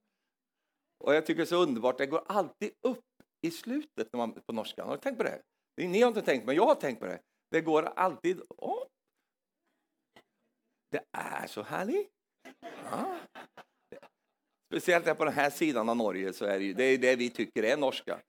[1.04, 3.06] Och jag tycker det är så underbart, det går alltid upp
[3.48, 4.88] i slutet när man, på norskan.
[4.88, 5.42] Har du tänkt på det?
[5.78, 7.20] Ni har inte tänkt, men jag har tänkt på det.
[7.52, 8.88] Det går alltid upp.
[10.92, 12.10] Det är så härligt.
[12.84, 13.20] Ja.
[14.74, 17.64] Speciellt på den här sidan av Norge så är det, det är det vi tycker
[17.64, 18.20] är norska.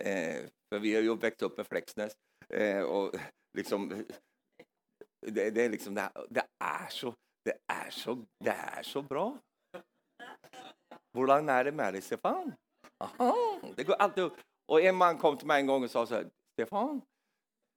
[0.00, 2.12] Eh, för vi har ju växt upp med Flexnäs.
[2.48, 3.14] Eh, och
[3.58, 4.04] liksom,
[5.26, 7.14] det, det, är liksom det, det, är så,
[7.44, 9.38] det, är så, det är så bra.
[11.14, 12.54] Hur är det med dig, Stefan?
[12.98, 14.36] Aha, det går alltid upp.
[14.66, 17.02] Och en man kom till mig en gång och sa så här, Stefan,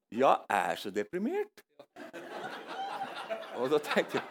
[0.10, 1.48] jag är så deprimerad.
[3.56, 4.22] Och då tänkte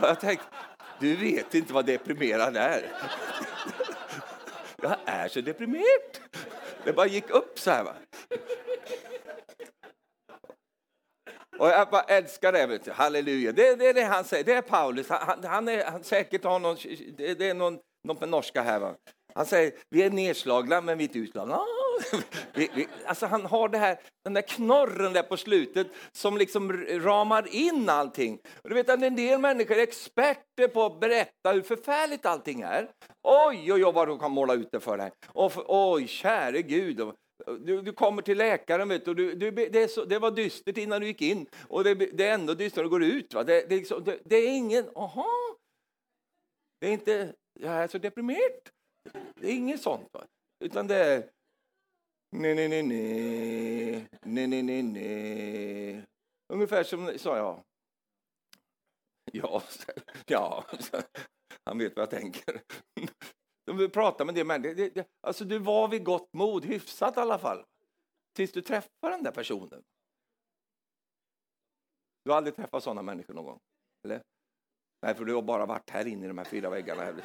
[0.00, 0.46] jag, jag tänkte,
[1.00, 2.92] du vet inte vad deprimerad är.
[4.82, 6.18] Jag är så deprimerad.
[6.84, 7.84] Det bara gick upp så här.
[7.84, 7.94] Va?
[11.58, 12.66] Och jag bara älskar det.
[12.66, 12.90] Vet du.
[12.90, 13.52] Halleluja.
[13.52, 14.44] Det, det är det han säger.
[14.44, 15.08] Det är Paulus.
[15.08, 16.76] Han, han är han säkert har någon,
[17.16, 18.80] det, det är någon, något med norska här.
[18.80, 18.94] Va?
[19.34, 21.54] Han säger, vi är nedslagna men vi är inte utslagna.
[21.54, 21.64] Ah!
[22.54, 26.72] Vi, vi, alltså han har det här, den där knorren där på slutet som liksom
[26.88, 28.38] ramar in allting.
[28.62, 32.60] Och du vet att en del människor är experter på att berätta hur förfärligt allting
[32.60, 32.90] är.
[33.22, 35.10] Oj, oj, oj vad de kan måla ut det för dig.
[35.26, 37.12] Och för, oj, käre Gud.
[37.60, 41.00] Du, du, kommer till läkaren vet du, du, du det, så, det, var dystert innan
[41.00, 43.34] du gick in och det, det är ändå dystert när du går ut.
[43.34, 43.44] Va?
[43.44, 45.28] Det, det, liksom, det, det är ingen, aha,
[46.80, 48.68] det är inte, jag är så deprimerad.
[49.34, 50.08] Det är inget sånt.
[50.12, 50.26] Va?
[50.64, 51.30] Utan det är
[52.30, 56.04] nej, nej, nej, nej, nej, nej, nej, nej.
[56.52, 57.64] Ungefär som, sa jag.
[59.32, 59.62] Ja,
[60.26, 60.64] ja,
[61.64, 62.62] han vet vad jag tänker.
[63.66, 67.16] De vill prata med det, men det, det, alltså du var vid gott mod, hyfsat
[67.16, 67.64] i alla fall.
[68.36, 69.82] Tills du träffar den där personen.
[72.24, 73.60] Du har aldrig träffat sådana människor någon gång?
[74.04, 74.22] Eller?
[75.00, 77.20] Nej, för du har bara varit här inne i de här fyra väggarna.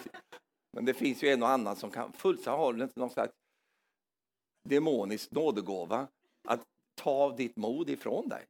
[0.72, 3.34] Men det finns ju en och annan som kan fullständigt ha någon slags
[4.64, 6.08] demonisk nådegåva
[6.48, 6.64] att
[6.96, 8.46] ta ditt mod ifrån dig.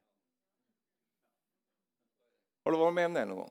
[2.64, 3.50] Har du varit med om det någon gång?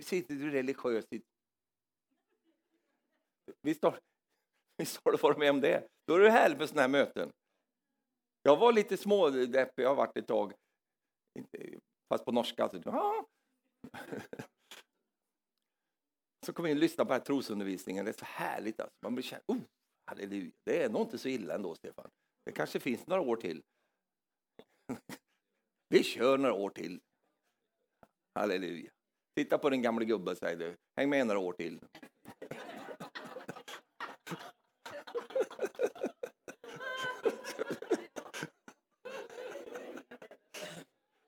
[0.00, 1.08] Sitter du religiöst
[3.62, 4.00] Visst har,
[4.76, 5.88] visst har du varit med om det?
[6.06, 7.32] Då är det härligt med sådana här möten.
[8.42, 10.52] Jag var lite smådeppig, jag har varit ett tag.
[12.14, 12.68] Fast på norska.
[12.68, 13.26] Så, Ah.
[16.46, 18.04] Så kom jag in och lyssnade på den här trosundervisningen.
[18.04, 18.80] Det är så härligt.
[18.80, 18.96] Alltså.
[19.02, 19.40] Man blir kär.
[19.46, 19.60] Oh,
[20.06, 20.52] halleluja.
[20.64, 22.10] Det är nog inte så illa ändå, Stefan.
[22.44, 23.62] Det kanske finns några år till.
[25.88, 27.00] Vi kör några år till.
[28.34, 28.90] Halleluja.
[29.36, 30.76] Titta på den gamla gubben, säger du.
[30.96, 31.80] Häng med några år till.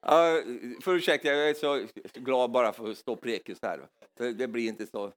[0.08, 0.42] Ja,
[0.82, 1.88] för ursäkta, jag är så
[2.20, 3.88] glad bara för att stå prekis här.
[4.14, 5.12] Det blir inte så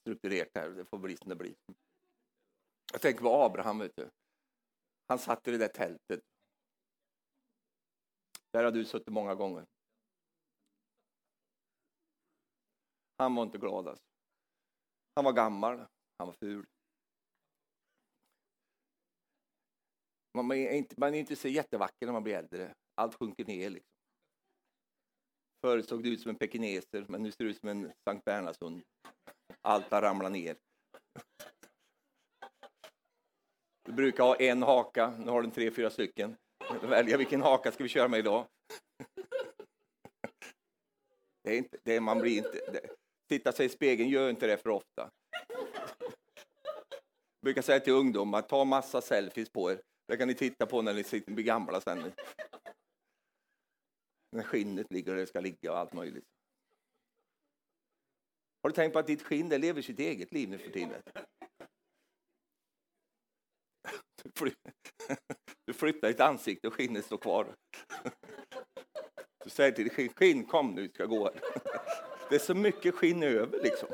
[0.00, 1.54] strukturerat här, det får bli som det blir.
[2.92, 4.10] Jag tänker på Abraham, vet du.
[5.08, 6.20] Han satt i det där tältet.
[8.50, 9.66] Där har du suttit många gånger.
[13.18, 14.04] Han var inte glad alltså.
[15.14, 15.86] Han var gammal,
[16.18, 16.66] han var ful.
[20.34, 22.74] Man är inte, man är inte så jättevacker när man blir äldre.
[22.94, 23.70] Allt sjunker ner.
[23.70, 23.91] Liksom.
[25.64, 28.24] Förut såg det ut som en pekineser, men nu ser det ut som en Sankt
[28.24, 28.82] Bernhardshund.
[29.60, 30.56] Allt har ramlat ner.
[33.84, 36.36] Du brukar ha en haka, nu har den tre, fyra stycken.
[36.82, 38.46] Välja vilken haka ska vi köra med idag?
[41.44, 42.80] Det är inte, det är, man blir inte, det,
[43.28, 45.10] titta sig i spegeln, gör inte det för ofta.
[47.40, 49.80] Jag brukar säga till ungdomar, ta massa selfies på er.
[50.08, 52.12] Det kan ni titta på när ni sitter, blir gamla sen.
[54.32, 56.24] När skinnet ligger där det ska ligga och allt möjligt.
[58.62, 61.02] Har du tänkt på att ditt skinn det lever sitt eget liv nu för tiden?
[65.64, 67.54] Du flyttar ditt ansikte och skinnet står kvar.
[69.44, 71.40] Du säger till ditt skinn, kom nu, vi ska gå här.
[72.28, 73.88] Det är så mycket skinn över liksom.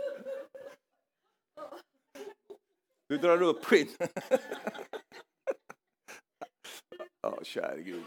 [3.08, 3.88] Du drar upp skinn.
[7.20, 8.04] Ja, käre Gud.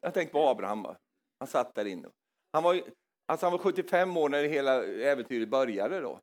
[0.00, 0.86] Jag tänkte på Abraham.
[1.38, 2.08] Han satt där inne.
[2.52, 2.82] Han var,
[3.26, 6.00] alltså han var 75 år när hela äventyret började.
[6.00, 6.20] då.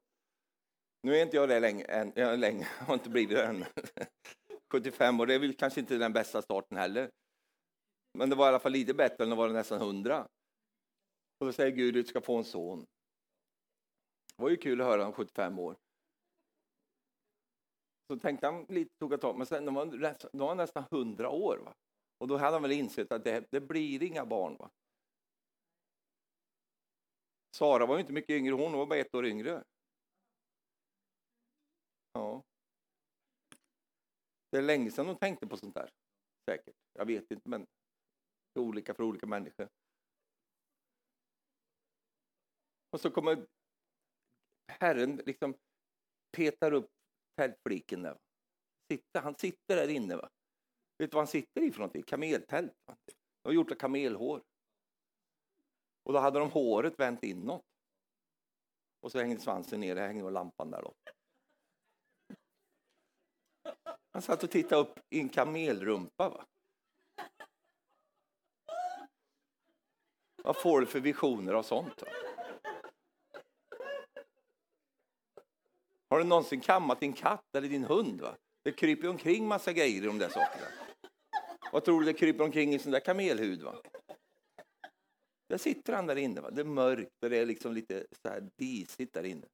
[1.04, 3.66] Nu är inte jag det länge, än, jag länge, har inte blivit det än.
[4.72, 7.10] 75 år, det är väl kanske inte den bästa starten heller.
[8.18, 10.28] Men det var i alla fall lite bättre än att vara nästan 100.
[11.40, 12.86] Och då säger Gud, du ska få en son.
[14.36, 15.76] Det var ju kul att höra om 75 år.
[18.08, 19.86] Så tänkte han lite, tog ett tag, men sen var,
[20.32, 21.58] då var han nästan 100 år.
[21.58, 21.74] Va?
[22.18, 24.58] Och då hade han väl insett att det, det blir inga barn.
[24.58, 24.72] Va?
[27.56, 29.64] Sara var ju inte mycket yngre, hon var bara ett år yngre.
[32.14, 32.44] Ja.
[34.50, 35.90] Det är länge sedan hon tänkte på sånt där.
[36.50, 36.76] Säkert.
[36.94, 37.62] Jag vet inte, men
[38.54, 39.70] det är olika för olika människor.
[42.90, 43.48] Och så kommer
[44.68, 45.58] Herren liksom
[46.38, 46.92] petar upp
[47.36, 48.18] tältfliken där.
[48.92, 50.16] Sitter, han sitter där inne.
[50.16, 50.30] Va?
[50.98, 52.04] Vet du vad han sitter i för någonting?
[52.04, 52.74] Kameltält.
[52.86, 54.44] De har gjort av kamelhår.
[56.04, 57.66] Och då hade de håret vänt inåt.
[59.00, 60.94] Och så hängde svansen ner, det hängde lampan där då.
[64.12, 66.30] Han satt och tittade upp i en kamelrumpa.
[66.30, 66.46] Va?
[70.44, 72.02] Vad får du för visioner av sånt?
[72.02, 72.08] Va?
[76.10, 78.22] Har du någonsin kammat din katt eller din hund?
[78.22, 78.38] Va?
[78.64, 80.87] Det kryper omkring massa grejer i de där sakerna.
[81.72, 83.62] Vad tror du det kryper omkring i sån där kamelhud?
[83.62, 83.82] Va?
[85.50, 86.42] Där sitter han där inne.
[86.42, 86.50] Va?
[86.50, 89.48] Det är mörkt och det är liksom lite så här disigt där inne.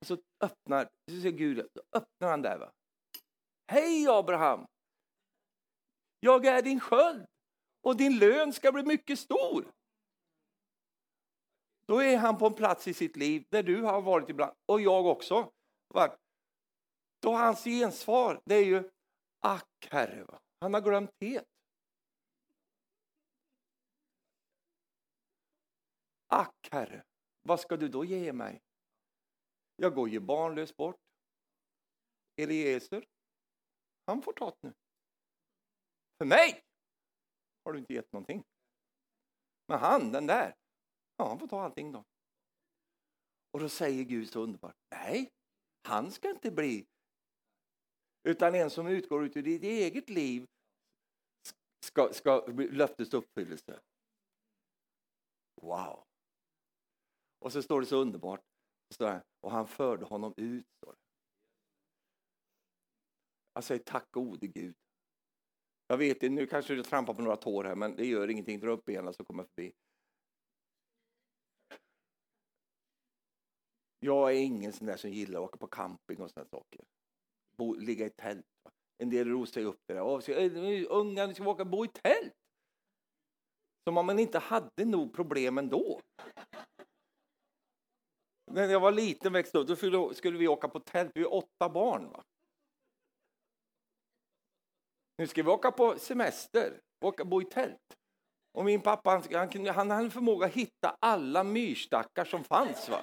[0.00, 2.58] Och så öppnar, så ser Gud, så öppnar han där.
[2.58, 2.72] Va?
[3.70, 4.66] Hej Abraham!
[6.20, 7.26] Jag är din sköld
[7.82, 9.72] och din lön ska bli mycket stor.
[11.86, 14.80] Då är han på en plats i sitt liv där du har varit ibland, och
[14.80, 15.52] jag också.
[17.22, 18.90] Då hans gensvar, det är ju
[19.38, 21.44] ack herre, han har glömt det.
[26.26, 27.04] Ack herre,
[27.42, 28.62] vad ska du då ge mig?
[29.76, 31.00] Jag går ju barnlös bort.
[32.36, 33.06] Eliezer,
[34.06, 34.74] han får ta det nu.
[36.18, 36.62] För mig
[37.64, 38.44] har du inte gett någonting.
[39.66, 40.54] Men han, den där,
[41.16, 42.04] ja, han får ta allting då.
[43.50, 45.30] Och då säger Gud så underbart, nej,
[45.82, 46.86] han ska inte bli
[48.28, 50.46] utan en som utgår ut ur ditt eget liv
[51.84, 53.80] ska, ska bli löftets uppfyllelse.
[55.62, 56.04] Wow!
[57.38, 58.40] Och så står det så underbart,
[59.40, 60.66] och han förde honom ut.
[60.76, 60.98] Står det.
[63.52, 64.76] Jag säger tack gode Gud.
[65.86, 68.60] Jag vet, nu kanske du trampar på några tår här, men det gör ingenting.
[68.60, 69.72] Dra upp benen så kommer jag förbi.
[74.00, 76.84] Jag är ingen sån där som gillar att åka på camping och såna saker.
[77.58, 78.46] Bo, ligga i tält.
[78.98, 80.86] En del rosar upp det där.
[80.90, 82.34] Unga, ni ska åka bo i tält.
[83.84, 86.00] Som om man inte hade nog problem ändå.
[88.50, 91.10] När jag var liten växte upp, då skulle vi åka på tält.
[91.14, 92.10] Vi är åtta barn.
[92.10, 92.22] Va?
[95.18, 97.96] Nu ska vi åka på semester, åka, bo i tält.
[98.52, 102.88] Och min pappa han, han, han hade förmåga att hitta alla myrstackar som fanns.
[102.88, 103.00] Va?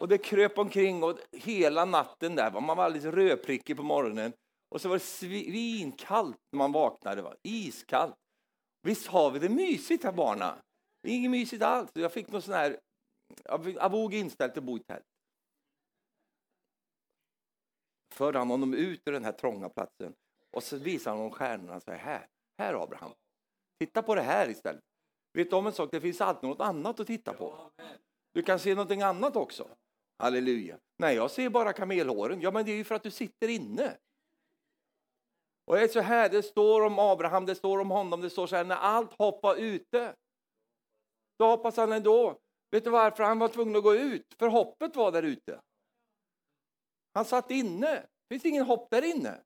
[0.00, 2.60] Och det kröp omkring och hela natten där.
[2.60, 4.32] Man var alldeles rödprickig på morgonen.
[4.68, 7.22] Och så var det svinkallt när man vaknade.
[7.22, 7.34] Va?
[7.42, 8.14] Iskallt.
[8.82, 10.58] Visst har vi det mysigt här barna?
[11.02, 11.90] Det är inget mysigt alls.
[11.94, 12.80] Jag fick någon sån här
[13.78, 15.04] avog inställd till att bo i tält.
[18.14, 20.14] Förde han honom ut ur den här trånga platsen
[20.56, 22.26] och så visar han honom stjärnorna och säger här,
[22.58, 23.12] här Abraham.
[23.78, 24.82] Titta på det här istället.
[25.32, 25.88] Vet du om en sak?
[25.92, 27.70] Det finns alltid något annat att titta på.
[28.34, 29.68] Du kan se någonting annat också.
[30.18, 30.78] Halleluja.
[30.98, 32.40] Nej, jag ser bara kamelhåren.
[32.40, 33.96] Ja, men det är ju för att du sitter inne.
[35.66, 38.46] Och det är så här, det står om Abraham, det står om honom, det står
[38.46, 40.14] så här, när allt hoppar ute.
[41.38, 42.38] Då hoppas han ändå.
[42.70, 44.34] Vet du varför han var tvungen att gå ut?
[44.38, 45.60] För hoppet var där ute.
[47.14, 47.94] Han satt inne.
[47.94, 49.40] Det finns ingen hopp där inne.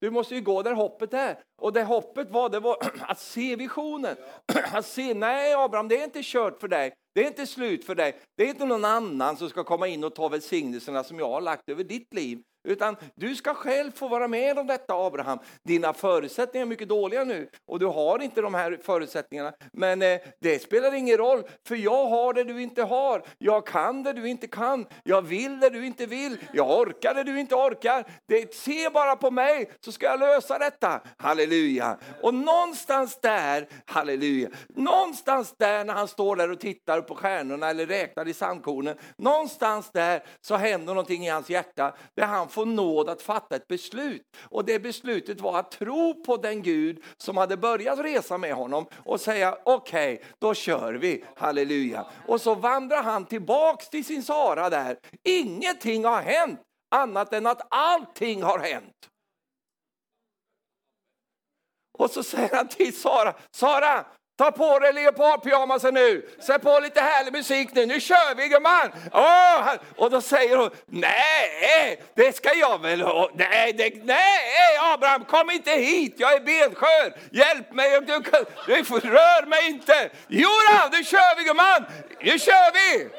[0.00, 1.44] Du måste ju gå där hoppet är.
[1.56, 4.16] Och det hoppet var, det var att se visionen.
[4.72, 6.94] Att se, nej Abraham, det är inte kört för dig.
[7.14, 8.20] Det är inte slut för dig.
[8.36, 11.40] Det är inte någon annan som ska komma in och ta välsignelserna som jag har
[11.40, 12.42] lagt över ditt liv.
[12.64, 15.38] Utan du ska själv få vara med om detta Abraham.
[15.62, 19.52] Dina förutsättningar är mycket dåliga nu och du har inte de här förutsättningarna.
[19.72, 23.22] Men eh, det spelar ingen roll för jag har det du inte har.
[23.38, 24.86] Jag kan det du inte kan.
[25.02, 26.38] Jag vill det du inte vill.
[26.52, 28.04] Jag orkar det du inte orkar.
[28.28, 31.00] Det, se bara på mig så ska jag lösa detta.
[31.16, 31.98] Halleluja.
[32.22, 37.86] Och någonstans där, halleluja, någonstans där när han står där och tittar på stjärnorna eller
[37.86, 38.96] räknar i sandkornen.
[39.16, 43.68] Någonstans där så händer någonting i hans hjärta där han få nåd att fatta ett
[43.68, 44.36] beslut.
[44.42, 48.86] Och det beslutet var att tro på den Gud som hade börjat resa med honom
[49.04, 52.06] och säga okej, okay, då kör vi, halleluja.
[52.26, 54.98] Och så vandrar han tillbaks till sin Sara där.
[55.22, 56.60] Ingenting har hänt
[56.94, 59.08] annat än att allting har hänt.
[61.98, 67.00] Och så säger han till Sara, Sara, Ta på dig leopardpyjamasen nu, sätt på lite
[67.00, 68.92] härlig musik nu, nu kör vi gumman!
[69.12, 69.74] Oh!
[69.96, 73.04] Och då säger hon, nej, det ska jag väl
[73.34, 78.20] nej, det, nej Abraham kom inte hit, jag är benskör, hjälp mig, du,
[78.66, 80.10] du rör mig inte!
[80.28, 81.84] Jo då, nu kör vi gumman,
[82.20, 83.10] nu kör vi!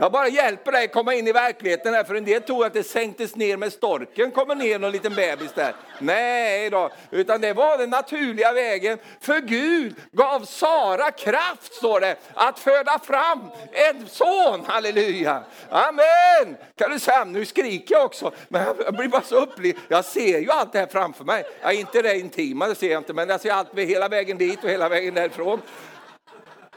[0.00, 2.82] Jag bara hjälper dig komma in i verkligheten här, för en del tror att det
[2.82, 5.74] sänktes ner med storken, kommer ner någon liten bebis där.
[5.98, 8.98] Nej då, utan det var den naturliga vägen.
[9.20, 13.40] För Gud gav Sara kraft, står det, att föda fram
[13.72, 14.64] en son.
[14.66, 15.42] Halleluja!
[15.70, 16.56] Amen!
[16.76, 19.76] Kan du säga, nu skriker jag också, men jag blir bara så upplig.
[19.88, 21.44] Jag ser ju allt det här framför mig.
[21.62, 24.64] Ja, inte det intima, det ser jag inte, men jag ser allt hela vägen dit
[24.64, 25.60] och hela vägen därifrån.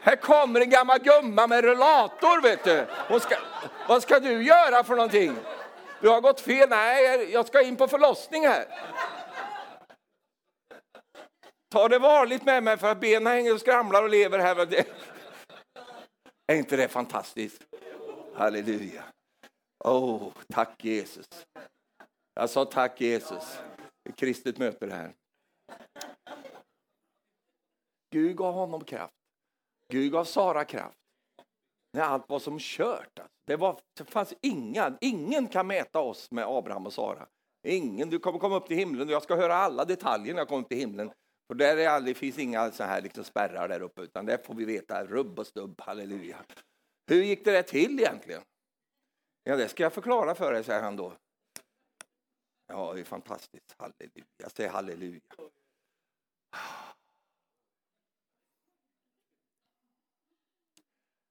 [0.03, 2.85] Här kommer en gammal gumma med rullator, vet du.
[3.19, 3.35] Ska,
[3.87, 5.35] vad ska du göra för någonting?
[6.01, 6.69] Du har gått fel.
[6.69, 8.65] Nej, jag ska in på förlossning här.
[11.69, 14.85] Ta det varligt med mig för att benen hänger och skramlar och lever här.
[16.47, 17.63] Är inte det fantastiskt?
[18.35, 19.03] Halleluja.
[19.83, 21.27] Oh, tack Jesus.
[22.33, 23.59] Jag sa tack Jesus.
[24.15, 25.13] Kristet möte det här.
[28.11, 29.22] Gud gav honom kraft.
[29.93, 30.97] Gud gav Sara kraft.
[31.93, 33.19] När allt var som kört.
[33.19, 33.33] Alltså.
[33.45, 37.27] Det, var, det fanns inga, ingen kan mäta oss med Abraham och Sara.
[37.67, 40.47] Ingen, du kommer komma upp till himlen och jag ska höra alla detaljer när jag
[40.47, 41.11] kommer upp till himlen.
[41.47, 44.53] För där är aldrig, finns inga så här liksom spärrar där uppe, utan där får
[44.53, 46.37] vi veta rubb och stubb, halleluja.
[47.07, 48.41] Hur gick det där till egentligen?
[49.43, 51.13] Ja, det ska jag förklara för dig, säger han då.
[52.67, 54.49] Ja, det är fantastiskt, halleluja.
[54.55, 55.21] säg halleluja.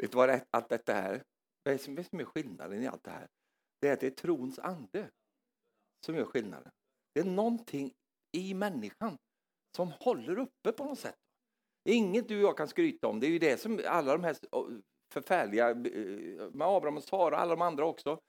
[0.03, 1.23] Vet du vad allt detta är?
[1.65, 3.29] Vad som är skillnaden i allt det här?
[3.81, 5.11] Det är att det är trons ande
[6.07, 6.73] som gör skillnaden.
[7.15, 7.93] Det är någonting
[8.37, 9.17] i människan
[9.77, 11.17] som håller uppe på något sätt.
[11.89, 13.21] Inget du och jag kan skryta om.
[13.21, 14.37] Det är ju det som alla de här
[15.13, 18.21] förfärliga, eh, med Abraham och Sara och alla de andra också.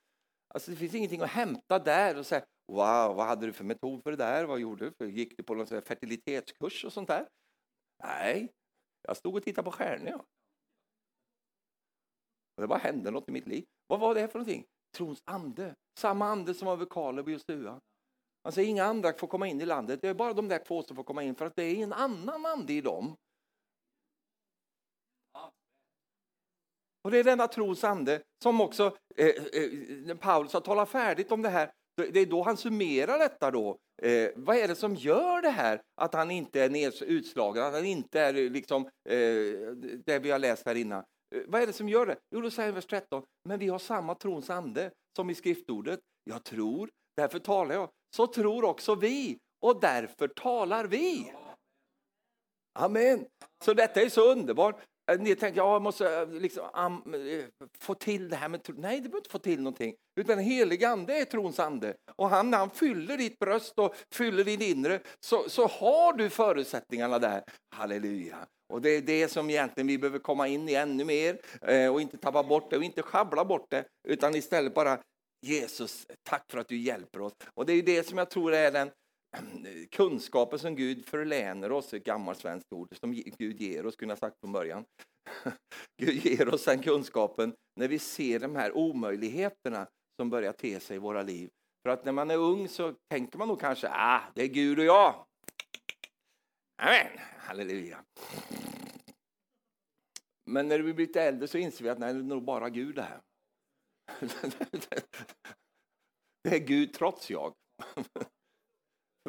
[0.53, 4.03] Alltså det finns ingenting att hämta där och säga Wow, vad hade du för metod
[4.03, 4.45] för det där?
[4.45, 5.11] Vad gjorde du?
[5.11, 7.28] Gick du på någon fertilitetskurs och sånt där?
[8.03, 8.51] Nej,
[9.01, 10.09] jag stod och tittade på stjärnor.
[10.09, 10.26] Ja.
[12.56, 13.66] Och det bara hände något i mitt liv.
[13.88, 14.66] Vad var det för någonting?
[14.97, 15.76] Trons ande.
[15.99, 17.80] Samma ande som var vid Kaleb och Josua.
[18.43, 20.01] Alltså inga andra får komma in i landet.
[20.01, 21.93] Det är bara de där två som får komma in för att det är en
[21.93, 23.16] annan ande i dem.
[27.04, 31.41] Och det är denna trons ande som också eh, eh, Paulus har talat färdigt om
[31.41, 31.72] det här.
[31.95, 33.78] Det är då han summerar detta då.
[34.01, 37.86] Eh, vad är det som gör det här att han inte är utslagen, att han
[37.86, 39.76] inte är liksom eh,
[40.06, 41.04] det vi har läst här innan.
[41.34, 42.18] Eh, vad är det som gör det?
[42.32, 46.00] Jo, då säger vers 13, men vi har samma trons ande som i skriftordet.
[46.24, 47.90] Jag tror, därför talar jag.
[48.16, 51.34] Så tror också vi och därför talar vi.
[52.80, 53.26] Amen.
[53.66, 54.82] Så detta är så underbart.
[55.12, 57.16] Eh, ni tänker, ja, jag måste eh, liksom, um,
[57.80, 58.76] få till det här med tro.
[58.78, 59.96] Nej, du behöver inte få till någonting.
[60.20, 61.96] Utan helig ande är trons ande.
[62.16, 66.30] Och han, när han fyller ditt bröst och fyller din inre så, så har du
[66.30, 67.44] förutsättningarna där.
[67.76, 68.48] Halleluja.
[68.74, 72.01] Och det är det som egentligen vi behöver komma in i ännu mer eh, och
[72.01, 74.99] inte tappa bort det och inte schabbla bort det utan istället bara
[75.45, 77.34] Jesus, tack för att du hjälper oss.
[77.53, 78.91] Och det är det som jag tror är den
[79.91, 84.19] kunskapen som Gud förlänar oss, ett gammalt svenskt ord, som Gud ger oss, kunde jag
[84.19, 84.86] sagt från början.
[86.01, 89.88] Gud ger oss den kunskapen när vi ser de här omöjligheterna
[90.19, 91.49] som börjar te sig i våra liv.
[91.84, 94.80] För att när man är ung så tänker man nog kanske, ah, det är Gud
[94.80, 95.26] och jag.
[96.82, 98.03] Amen, halleluja.
[100.46, 102.70] Men när vi blir lite äldre så inser vi att nej, det är nog bara
[102.70, 103.22] Gud det här.
[106.44, 107.54] Det är Gud trots jag.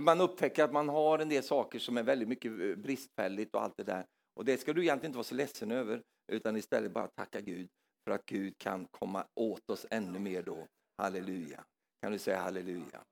[0.00, 3.62] Man upptäcker att man har en del saker som är väldigt mycket eh, bristfälligt och
[3.62, 4.06] allt det där.
[4.34, 6.02] Och det ska du egentligen inte vara så ledsen över,
[6.32, 7.68] utan istället bara tacka Gud
[8.04, 10.66] för att Gud kan komma åt oss ännu mer då.
[10.98, 11.64] Halleluja.
[12.02, 13.04] Kan du säga halleluja?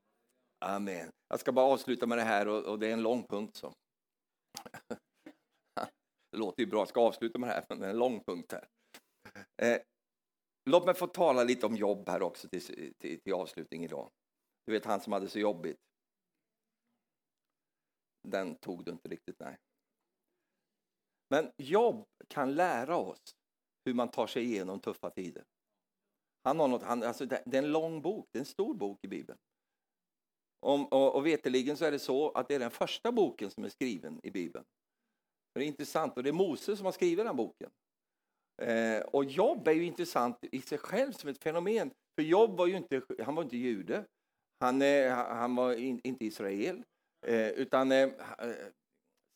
[0.64, 1.10] Amen.
[1.28, 3.56] Jag ska bara avsluta med det här och, och det är en lång punkt.
[3.56, 3.72] så.
[6.32, 8.24] Det låter ju bra, jag ska avsluta med det här, men det är en lång
[8.24, 8.68] punkt här.
[9.62, 9.82] Eh,
[10.70, 14.10] låt mig få tala lite om jobb här också till, till, till avslutning idag.
[14.66, 15.80] Du vet han som hade så jobbigt.
[18.28, 19.58] Den tog du inte riktigt, nej.
[21.30, 23.20] Men jobb kan lära oss
[23.84, 25.44] hur man tar sig igenom tuffa tider.
[26.44, 28.74] Han har något, han, alltså det, det är en lång bok, det är en stor
[28.74, 29.38] bok i Bibeln.
[30.60, 33.64] Om, och, och veteligen så är det så att det är den första boken som
[33.64, 34.64] är skriven i Bibeln.
[35.54, 37.70] Det är intressant och det är Mose som har skrivit den boken.
[38.62, 41.90] Eh, och Jobb är ju intressant i sig själv som ett fenomen.
[42.14, 44.04] För Jobb var ju inte, han var inte jude,
[44.60, 46.82] han, eh, han var in, inte Israel.
[47.26, 48.10] Eh, utan, eh, eh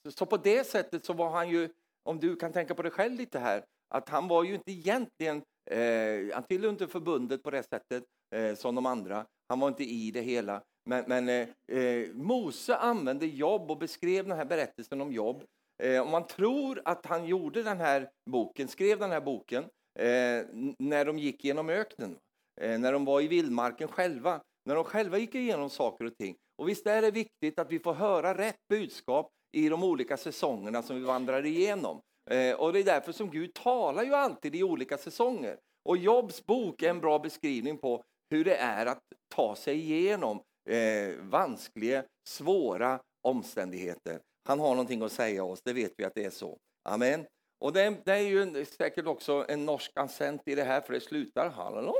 [0.08, 1.68] så på det sättet så var han ju,
[2.02, 5.42] om du kan tänka på det själv lite här, att han var ju inte egentligen,
[5.70, 8.04] eh, han tillhörde inte förbundet på det sättet
[8.34, 9.26] eh, som de andra.
[9.48, 10.62] Han var inte i det hela.
[10.84, 11.48] Men, men eh,
[11.78, 15.44] eh Mose använde Jobb och beskrev den här berättelsen om Jobb.
[15.82, 19.64] Eh, om man tror att han gjorde den här boken, skrev den här boken
[19.98, 20.44] eh,
[20.78, 22.18] när de gick genom öknen,
[22.60, 26.36] eh, när de var i vildmarken själva, när de själva gick igenom saker och ting.
[26.58, 30.82] Och visst är det viktigt att vi får höra rätt budskap i de olika säsongerna
[30.82, 32.00] som vi vandrar igenom.
[32.30, 35.58] Eh, och det är därför som Gud talar ju alltid i olika säsonger.
[35.88, 39.02] Och Jobs bok är en bra beskrivning på hur det är att
[39.34, 44.20] ta sig igenom eh, vanskliga, svåra omständigheter.
[44.46, 46.58] Han har någonting att säga oss, det vet vi att det är så.
[46.82, 47.26] Amen.
[47.58, 50.92] Och det, är, det är ju säkert också en norsk accent i det här, för
[50.92, 51.94] det slutar hallå.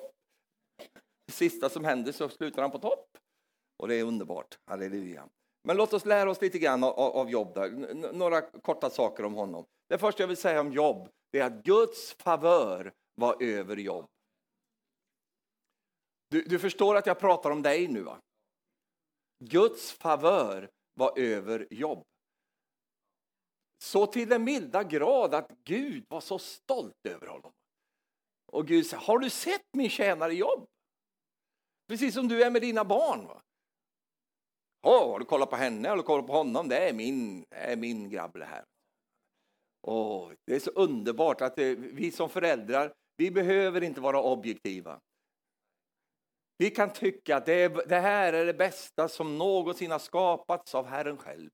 [1.26, 3.07] Det sista som händer så slutar han på topp.
[3.78, 5.28] Och det är underbart, halleluja.
[5.64, 7.55] Men låt oss lära oss lite grann av, av Jobb.
[7.55, 7.94] Där.
[8.12, 9.64] Några korta saker om honom.
[9.88, 14.07] Det första jag vill säga om Jobb är att Guds favör var över Jobb.
[16.30, 18.20] Du, du förstår att jag pratar om dig nu va?
[19.44, 22.05] Guds favör var över Jobb.
[23.79, 27.53] Så till den milda grad att Gud var så stolt över honom.
[28.47, 30.66] Och Gud sa, har du sett min tjänare Jobb?
[31.89, 33.27] Precis som du är med dina barn.
[33.27, 33.43] Va?
[34.83, 35.89] Oh, har du kollat på henne?
[35.89, 36.68] Har du kollat på honom?
[36.68, 38.64] Det är min, det är min grabb det här.
[39.83, 45.01] Oh, det är så underbart att det, vi som föräldrar, vi behöver inte vara objektiva.
[46.59, 50.87] Vi kan tycka att det, det här är det bästa som någonsin har skapats av
[50.87, 51.51] Herren själv.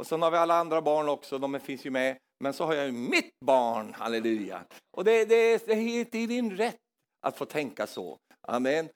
[0.00, 2.16] Och sen har vi alla andra barn också, de finns ju med.
[2.40, 4.64] Men så har jag ju mitt barn, halleluja.
[4.96, 6.76] Och det, det, det är helt i din rätt
[7.26, 8.18] att få tänka så.
[8.48, 8.88] Amen.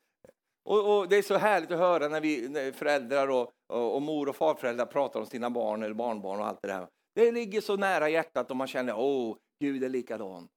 [0.65, 4.03] Och, och, Det är så härligt att höra när vi när föräldrar och, och, och,
[4.03, 6.87] mor och farföräldrar pratar om sina barn eller barnbarn och allt det där.
[7.15, 10.49] Det ligger så nära hjärtat och man känner, åh, Gud är likadan.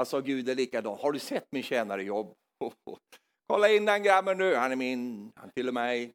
[0.00, 0.98] Alltså, Gud är likadan.
[0.98, 2.34] Har du sett min tjänare jobb?
[3.48, 6.14] Kolla in den grabben nu, han är min, han tillhör mig.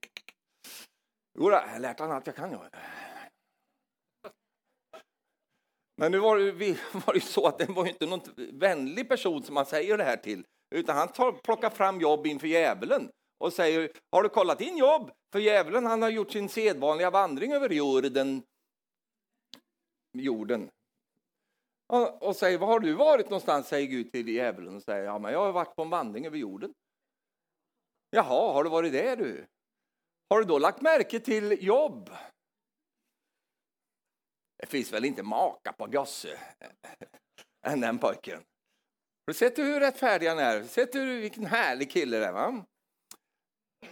[1.39, 2.59] Jodå, jag har lärt honom allt jag kan.
[6.01, 6.51] Men nu var det,
[7.05, 8.21] var det så att det var inte någon
[8.53, 10.45] vänlig person som man säger det här till,
[10.75, 15.11] utan han tar, plockar fram jobb inför djävulen och säger, har du kollat in jobb?
[15.31, 18.43] För djävulen han har gjort sin sedvanliga vandring över jorden.
[20.17, 20.69] jorden.
[22.19, 23.67] Och säger, var har du varit någonstans?
[23.67, 26.37] säger Gud till djävulen och säger, ja men jag har varit på en vandring över
[26.37, 26.73] jorden.
[28.09, 29.45] Jaha, har du varit det du?
[30.29, 32.09] Har du då lagt märke till jobb?
[34.61, 36.39] Det finns väl inte maka på gosse
[37.65, 38.37] än den pojken.
[38.37, 40.63] Har du sett hur rättfärdig han är?
[40.63, 42.31] Sett hur, vilken härlig kille det är?
[42.31, 42.65] Va?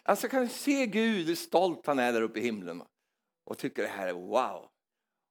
[0.03, 2.83] Alltså kan du se Gud, hur stolt han är där uppe i himlen
[3.49, 4.69] och tycker det här är wow.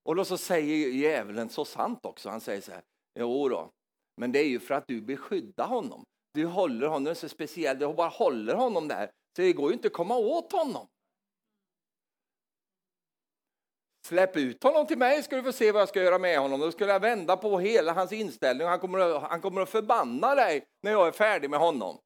[0.05, 2.83] Och då så säger djävulen så sant också, han säger så här,
[3.19, 3.71] jo då,
[4.21, 6.05] men det är ju för att du beskyddar honom.
[6.35, 9.89] Du håller honom så speciellt, du bara håller honom där, så det går ju inte
[9.89, 10.87] att komma åt honom.
[14.09, 16.61] Släpp ut honom till mig ska du få se vad jag ska göra med honom.
[16.61, 18.67] Då skulle jag vända på hela hans inställning.
[18.67, 21.99] Han kommer, att, han kommer att förbanna dig när jag är färdig med honom.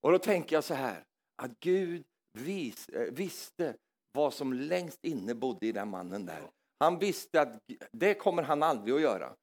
[0.00, 1.04] Och då tänker jag så här,
[1.42, 3.76] att Gud vis, eh, visste
[4.12, 6.50] vad som längst inne bodde i den mannen där.
[6.78, 7.58] Han visste att
[7.92, 9.36] det kommer han aldrig att göra.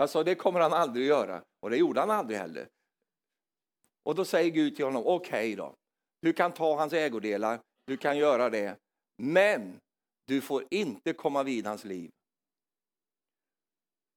[0.00, 2.68] Alltså det kommer han aldrig att göra och det gjorde han aldrig heller.
[4.04, 5.74] Och då säger Gud till honom, okej okay då,
[6.22, 8.78] du kan ta hans ägodelar, du kan göra det,
[9.16, 9.80] men
[10.26, 12.10] du får inte komma vid hans liv.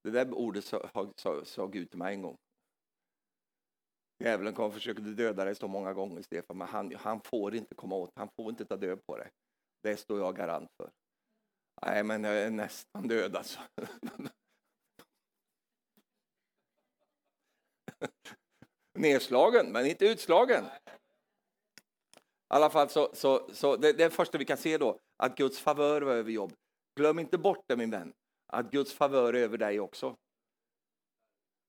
[0.03, 2.37] Det där ordet sa, sa, sa Gud till mig en gång.
[4.23, 7.75] Djävulen kom och försökte döda dig så många gånger, Stefan, men han, han får inte
[7.75, 9.29] komma åt, han får inte ta död på dig.
[9.83, 10.91] Det står jag garant för.
[11.81, 13.59] Nej, men jag är nästan död alltså.
[18.99, 20.65] Nedslagen, men inte utslagen.
[22.53, 26.01] Alla fall så, så, så det, det första vi kan se då, att Guds favör
[26.01, 26.53] var över jobb.
[26.99, 28.13] Glöm inte bort det min vän,
[28.47, 30.15] att Guds favör är över dig också.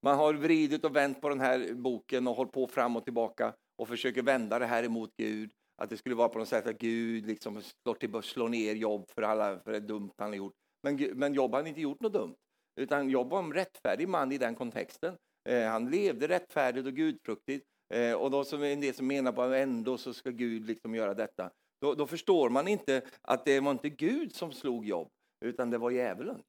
[0.03, 3.55] Man har vridit och vänt på den här boken och hållit på fram och tillbaka
[3.79, 5.51] och försöker vända det här emot Gud.
[5.83, 9.11] Att det skulle vara på något sätt att Gud liksom slår, till, slår ner jobb
[9.11, 10.55] för alla för det dumt han har gjort.
[10.83, 12.35] Men, men Jobb har inte gjort något dumt.
[12.81, 15.17] Utan Jobb var en rättfärdig man i den kontexten.
[15.49, 17.67] Eh, han levde rättfärdigt och gudfruktigt.
[17.95, 20.95] Eh, och då som en del som menar på att ändå så ska Gud liksom
[20.95, 21.51] göra detta.
[21.81, 25.09] Då, då, förstår man inte att det var inte Gud som slog Jobb,
[25.45, 26.43] utan det var djävulen.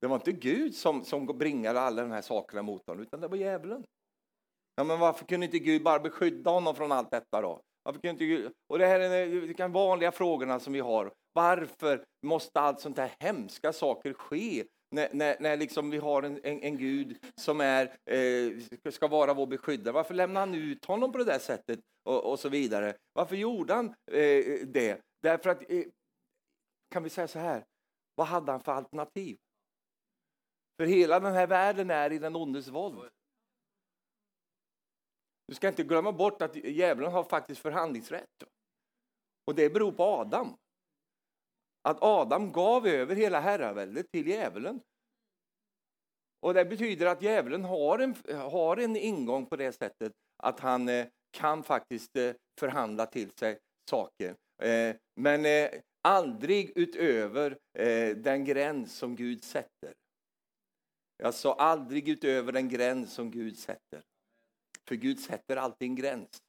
[0.00, 3.28] Det var inte Gud som, som bringade alla de här sakerna mot honom, utan det
[3.28, 3.84] var djävulen.
[4.74, 7.62] Ja, men varför kunde inte Gud bara beskydda honom från allt detta då?
[7.82, 8.52] Varför kunde inte Gud...
[8.66, 11.12] Och det här är de vanliga frågorna som vi har.
[11.32, 14.64] Varför måste allt sånt här hemska saker ske?
[14.92, 19.34] När, när, när liksom vi har en, en, en Gud som är, eh, ska vara
[19.34, 19.94] vår beskyddare.
[19.94, 21.80] Varför lämnade han ut honom på det där sättet?
[22.02, 22.96] Och, och så vidare.
[23.12, 25.00] Varför gjorde han eh, det?
[25.22, 25.84] Därför att, eh,
[26.90, 27.64] kan vi säga så här,
[28.14, 29.38] vad hade han för alternativ?
[30.76, 33.10] För hela den här världen är i den ondes våld.
[35.46, 38.44] Du ska inte glömma bort att djävulen har faktiskt förhandlingsrätt.
[39.44, 40.56] Och det beror på Adam.
[41.82, 44.80] Att Adam gav över hela herraväldet till djävulen.
[46.40, 50.12] Och det betyder att djävulen har en, har en ingång på det sättet
[50.42, 53.58] att han eh, kan faktiskt eh, förhandla till sig
[53.90, 54.34] saker.
[54.62, 59.94] Eh, men eh, aldrig utöver eh, den gräns som Gud sätter.
[61.16, 64.02] Jag sa aldrig utöver den gräns som Gud sätter.
[64.88, 66.42] För Gud sätter alltid en gräns.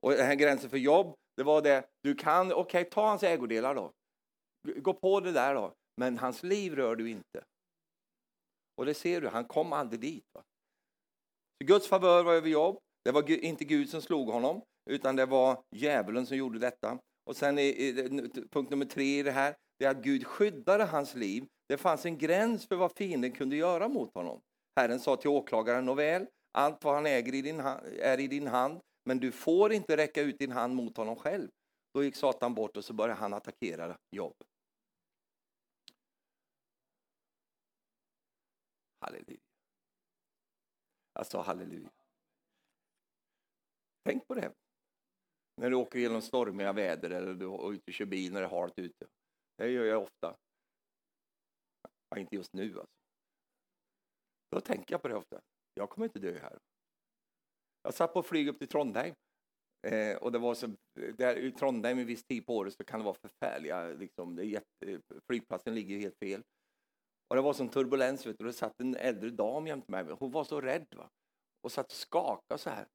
[0.00, 3.22] Och den här gränsen för jobb, det var det, du kan, okej okay, ta hans
[3.22, 3.92] ägodelar då.
[4.68, 5.72] Gå på det där då.
[6.00, 7.44] Men hans liv rör du inte.
[8.76, 10.24] Och det ser du, han kom aldrig dit.
[10.32, 10.42] Va?
[11.60, 12.78] Så Guds favör var över jobb.
[13.04, 16.98] Det var inte Gud som slog honom, utan det var djävulen som gjorde detta.
[17.24, 17.92] Och sen i, i,
[18.50, 21.46] punkt nummer tre i det här, det är att Gud skyddade hans liv.
[21.68, 24.40] Det fanns en gräns för vad fienden kunde göra mot honom.
[24.80, 28.46] Herren sa till åklagaren, nåväl, allt vad han äger i din hand, är i din
[28.46, 31.48] hand, men du får inte räcka ut din hand mot honom själv.
[31.94, 34.34] Då gick Satan bort och så började han attackera Jobb.
[39.00, 39.40] Halleluja.
[41.12, 41.90] Jag sa halleluja.
[44.04, 44.52] Tänk på det.
[45.56, 48.46] När du åker genom stormiga väder eller du är ute och kör bil när det
[48.46, 49.06] är halt ute.
[49.56, 50.36] Det gör jag ofta.
[52.08, 53.00] Ja, inte just nu alltså.
[54.50, 55.40] Då tänker jag på det ofta.
[55.74, 56.58] Jag kommer inte dö här.
[57.82, 59.14] Jag satt på flyg upp till Trondheim.
[59.86, 60.76] Eh, och det var så,
[61.14, 64.42] där, I Trondheim en viss tid på året så kan det vara förfärliga, liksom, det
[64.42, 66.42] är jätte, flygplatsen ligger helt fel.
[67.30, 70.04] Och det var sån turbulens, vet du, och det satt en äldre dam jämte mig.
[70.04, 71.10] Hon var så rädd va?
[71.60, 72.88] och satt och skakade så här.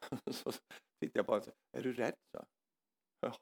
[0.32, 2.14] så tittade jag på henne och sa, är du rädd?
[2.30, 2.46] Så?
[3.20, 3.36] Ja.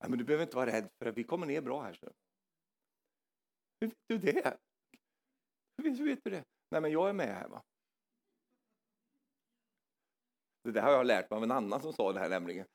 [0.00, 1.94] Nej, men du behöver inte vara rädd för vi kommer ner bra här.
[1.94, 2.12] Så.
[3.80, 4.58] Hur vet du det?
[5.76, 6.44] Hur vet du det?
[6.70, 7.48] Nej, men jag är med här.
[7.48, 7.62] va.
[10.62, 12.66] Det där har jag lärt mig av en annan som sa det här nämligen.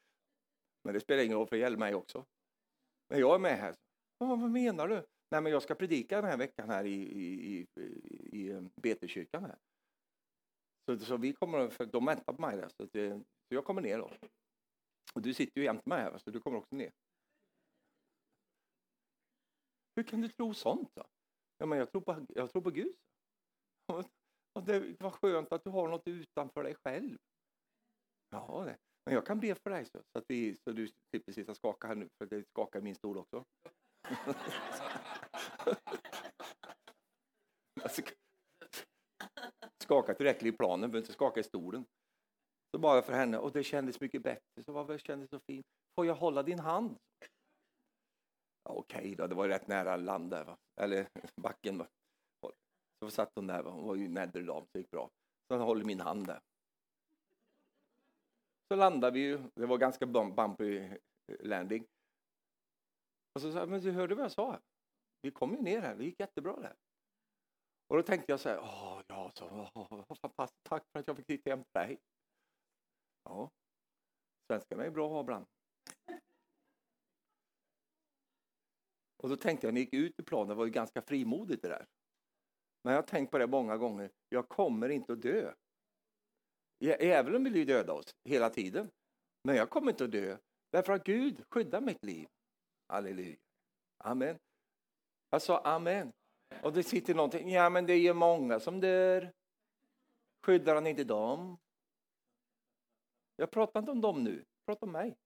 [0.84, 2.26] Men det spelar ingen roll för det gäller mig också.
[3.10, 3.76] Men jag är med här.
[4.18, 5.06] Vad menar du?
[5.32, 7.68] Nej, men jag ska predika den här veckan här i, i, i,
[8.38, 9.58] i eh, Betekyrkan här.
[10.86, 13.66] Så, så vi kommer, för de väntar på mig där, så, det, eh, så jag
[13.66, 14.12] kommer ner då.
[15.14, 16.92] Och du sitter ju jämte mig här, så du kommer också ner.
[19.96, 21.06] Hur kan du tro sånt då?
[21.58, 22.96] Ja, men jag tror på, jag tror på Gud.
[24.54, 27.18] Och det var skönt att du har något utanför dig själv.
[28.30, 28.78] Ja, det.
[29.06, 31.58] men jag kan be för dig så, så, att vi, så du slipper sitta och
[31.58, 33.46] skaka här nu, för det skakar i min stol också
[39.84, 41.86] skaka tillräckligt i planen, behöver inte skaka i stolen.
[42.72, 44.64] Så bara för henne, och det kändes mycket bättre.
[44.66, 45.66] Så vad kändes så fint.
[45.96, 46.98] Får jag hålla din hand?
[48.64, 50.58] Ja, Okej okay då, det var rätt nära land där, va?
[50.82, 51.08] eller
[51.42, 51.78] backen.
[51.78, 51.88] Va?
[53.04, 53.72] Så satt hon där, va?
[53.72, 55.10] hon var ju en så det gick bra.
[55.48, 56.40] Så hon håller min hand där.
[58.72, 60.90] Så landade vi ju, det var ganska bumpy
[61.40, 61.86] landing.
[63.34, 64.62] Och så sa jag, men du hörde vad jag sa?
[65.22, 66.76] Vi kom ju ner här, det gick jättebra där.
[67.88, 71.18] Och då tänkte jag så här, åh, ja, så, åh, fantastiskt, tack för att jag
[71.18, 72.00] fick titta hem till dig.
[73.24, 73.52] Ja,
[74.48, 75.46] svenskarna är bra att ha ibland.
[79.24, 81.62] Och då tänkte jag, när jag gick ut i planen, det var ju ganska frimodigt
[81.62, 81.86] det där.
[82.84, 84.12] Men jag har tänkt på det många gånger.
[84.30, 85.54] Jag kommer inte att dö.
[86.80, 88.90] Djävulen vill ju döda oss hela tiden.
[89.44, 90.38] Men jag kommer inte att dö.
[90.72, 92.28] Därför att Gud skyddar mitt liv.
[92.94, 93.38] Halleluja.
[93.98, 94.40] Amen.
[95.30, 96.14] Jag sa amen.
[96.64, 99.34] Och det sitter någonting, ja men det är ju många som dör.
[100.42, 101.58] Skyddar han inte dem?
[103.36, 105.18] Jag pratar inte om dem nu, jag pratar om mig.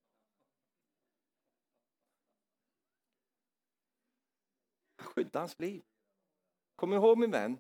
[4.98, 5.84] Skydda hans liv.
[6.76, 7.60] Kom ihåg min vän,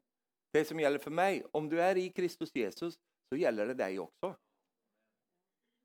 [0.51, 2.99] det som gäller för mig, om du är i Kristus Jesus
[3.29, 4.37] så gäller det dig också.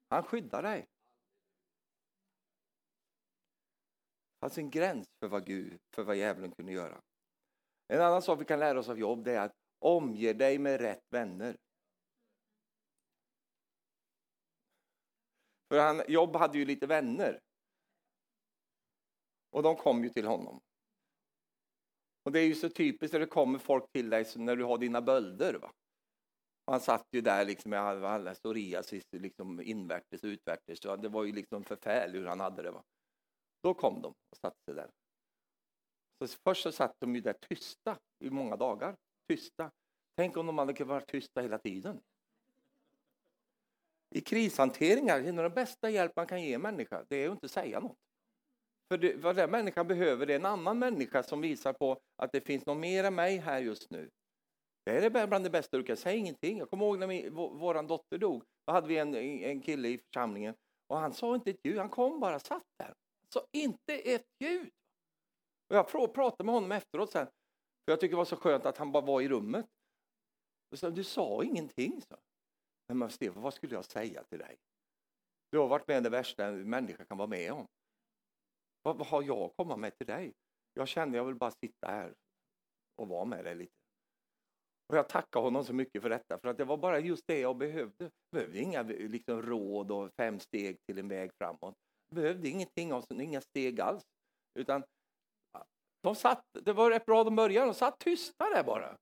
[0.09, 0.92] Han skyddar dig.
[4.43, 7.01] Fanns en gräns för vad, Gud, för vad djävulen kunde göra.
[7.89, 10.81] En annan sak vi kan lära oss av Jobb det är att omge dig med
[10.81, 11.57] rätt vänner.
[15.69, 17.41] För han, Jobb hade ju lite vänner.
[19.51, 20.61] Och de kom ju till honom.
[22.25, 24.79] Och det är ju så typiskt när det kommer folk till dig när du har
[24.79, 25.55] dina bölder.
[25.55, 25.73] Va?
[26.67, 30.79] han satt ju där liksom med alla psoriasis liksom invärtes och utvärtes.
[30.79, 32.71] Så det var ju liksom förfärligt hur han hade det.
[32.71, 32.83] Va?
[33.63, 34.91] Då kom de och satte sig där.
[36.19, 38.97] Så först så satt de ju där tysta i många dagar.
[39.29, 39.71] Tysta.
[40.17, 42.01] Tänk om de hade kunnat vara tysta hela tiden.
[44.11, 47.33] I krishanteringar, en av de bästa hjälp man kan ge en människa, det är att
[47.33, 47.99] inte säga något.
[48.89, 52.33] För det, vad den människan behöver det är en annan människa som visar på att
[52.33, 54.11] det finns något mer än mig här just nu.
[54.85, 56.59] Det är bland det bästa du kan säga ingenting.
[56.59, 58.45] Jag kommer ihåg när min, vår dotter dog.
[58.67, 60.55] Då hade vi en, en kille i församlingen
[60.87, 61.79] och han sa inte ett ljud.
[61.79, 62.95] Han kom bara satt där.
[63.37, 64.71] Alltså, inte ett ljud.
[65.69, 67.27] Och jag pratade med honom efteråt sen.
[67.85, 69.67] För jag tycker det var så skönt att han bara var i rummet.
[70.71, 72.17] Och så, du sa ingenting, så.
[72.93, 74.57] Men Stefan, vad skulle jag säga till dig?
[75.51, 77.67] Du har varit med om det värsta en människa kan vara med om.
[78.83, 80.33] Vad, vad har jag att komma med till dig?
[80.75, 82.15] Jag kände jag vill bara sitta här
[82.97, 83.73] och vara med dig lite.
[84.89, 87.41] Och jag tackar honom så mycket för detta, för att det var bara just det
[87.41, 88.05] jag behövde.
[88.05, 91.75] Jag behövde inga liksom, råd och fem steg till en väg framåt.
[92.13, 94.03] Behövde ingenting, inga steg alls.
[94.59, 94.85] Utan
[96.03, 98.97] de satt, det var rätt bra de började, de satt tysta där bara.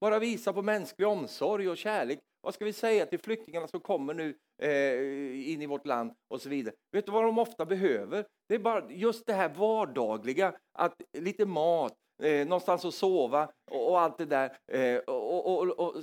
[0.00, 2.18] Bara visa på mänsklig omsorg och kärlek.
[2.40, 6.40] Vad ska vi säga till flyktingarna som kommer nu eh, in i vårt land och
[6.40, 6.74] så vidare?
[6.92, 8.26] Vet du vad de ofta behöver?
[8.48, 13.90] Det är bara just det här vardagliga, att lite mat, eh, någonstans att sova och,
[13.90, 14.58] och allt det där.
[14.72, 15.94] Eh, och, och, och,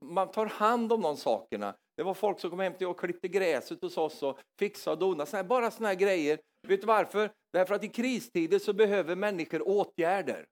[0.00, 1.74] man tar hand om de sakerna.
[1.96, 4.98] Det var folk som kom hem till och klippte gräset hos oss och fixade och
[4.98, 5.30] donade.
[5.30, 6.40] Såna bara såna här grejer.
[6.68, 7.32] Vet du varför?
[7.52, 10.46] Därför att i kristider så behöver människor åtgärder.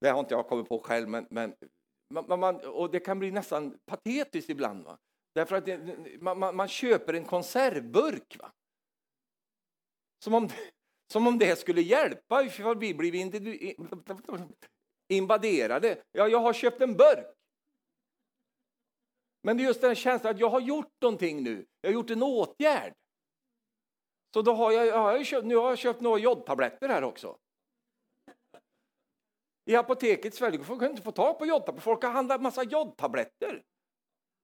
[0.00, 1.54] Det har inte jag kommit på själv, men, men
[2.10, 4.84] man, man, och det kan bli nästan patetiskt ibland.
[4.84, 4.98] Va?
[5.34, 5.80] Därför att det,
[6.20, 8.36] man, man, köper en konservburk.
[8.38, 8.52] Va?
[10.24, 10.48] Som, om,
[11.12, 13.14] som om det skulle hjälpa ifall vi blir
[15.08, 16.02] invaderade.
[16.12, 17.35] Ja, jag har köpt en burk.
[19.46, 21.66] Men det är just den känslan att jag har gjort någonting nu.
[21.80, 22.94] Jag har gjort en åtgärd.
[24.34, 27.38] Så då har jag, jag har köpt, nu har jag köpt några jodtabletter här också.
[29.64, 31.80] I apoteket i Sverige får inte få tag på jodtabletter.
[31.80, 33.64] Folk har handlat massa jodtabletter.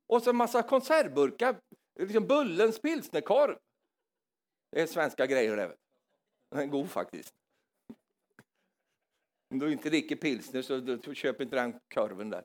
[0.07, 1.61] Och så en massa konservburkar.
[2.01, 3.59] Liksom Bullens pilsnerkorv.
[4.71, 5.77] Det är svenska grejer det.
[6.51, 7.35] Den är god faktiskt.
[9.51, 10.63] Om du inte dricker pilsner
[11.03, 12.45] så köp inte den korven där.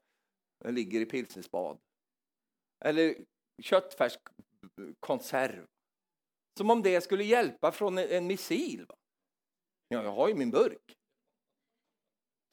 [0.63, 1.79] Den ligger i pilsnerspad.
[2.79, 3.25] Eller
[3.61, 4.19] köttfärsk
[4.99, 5.65] konserv.
[6.57, 8.85] Som om det skulle hjälpa från en, missil.
[8.85, 8.95] Va?
[9.87, 10.97] Ja, jag har ju min burk.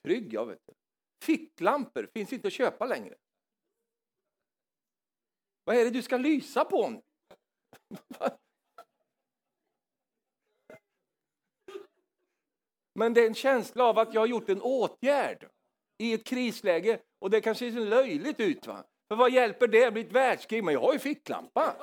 [0.04, 0.60] Trygg jag, vet.
[1.24, 3.16] Ficklampor finns inte att köpa längre.
[5.64, 7.02] Vad är det du ska lysa på?
[12.94, 15.50] Men det är en känsla av att jag har gjort en åtgärd
[15.98, 18.66] i ett krisläge och det kanske ser löjligt ut.
[18.66, 18.84] va?
[19.08, 19.84] För vad hjälper det?
[19.84, 20.64] Det blir ett världskrig.
[20.64, 21.74] Men jag har ju ficklampa.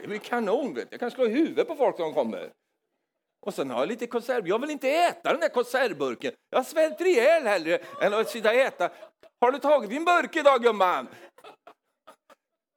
[0.00, 0.74] Det blir kanon.
[0.74, 0.88] Vet.
[0.90, 2.52] Jag kan slå i huvudet på folk som kommer.
[3.46, 4.48] Och sen har jag lite konserv.
[4.48, 6.32] Jag vill inte äta den där konservburken.
[6.50, 8.90] Jag svälter ihjäl hellre än att sitta och äta.
[9.40, 11.08] Har du tagit din burk idag gumman?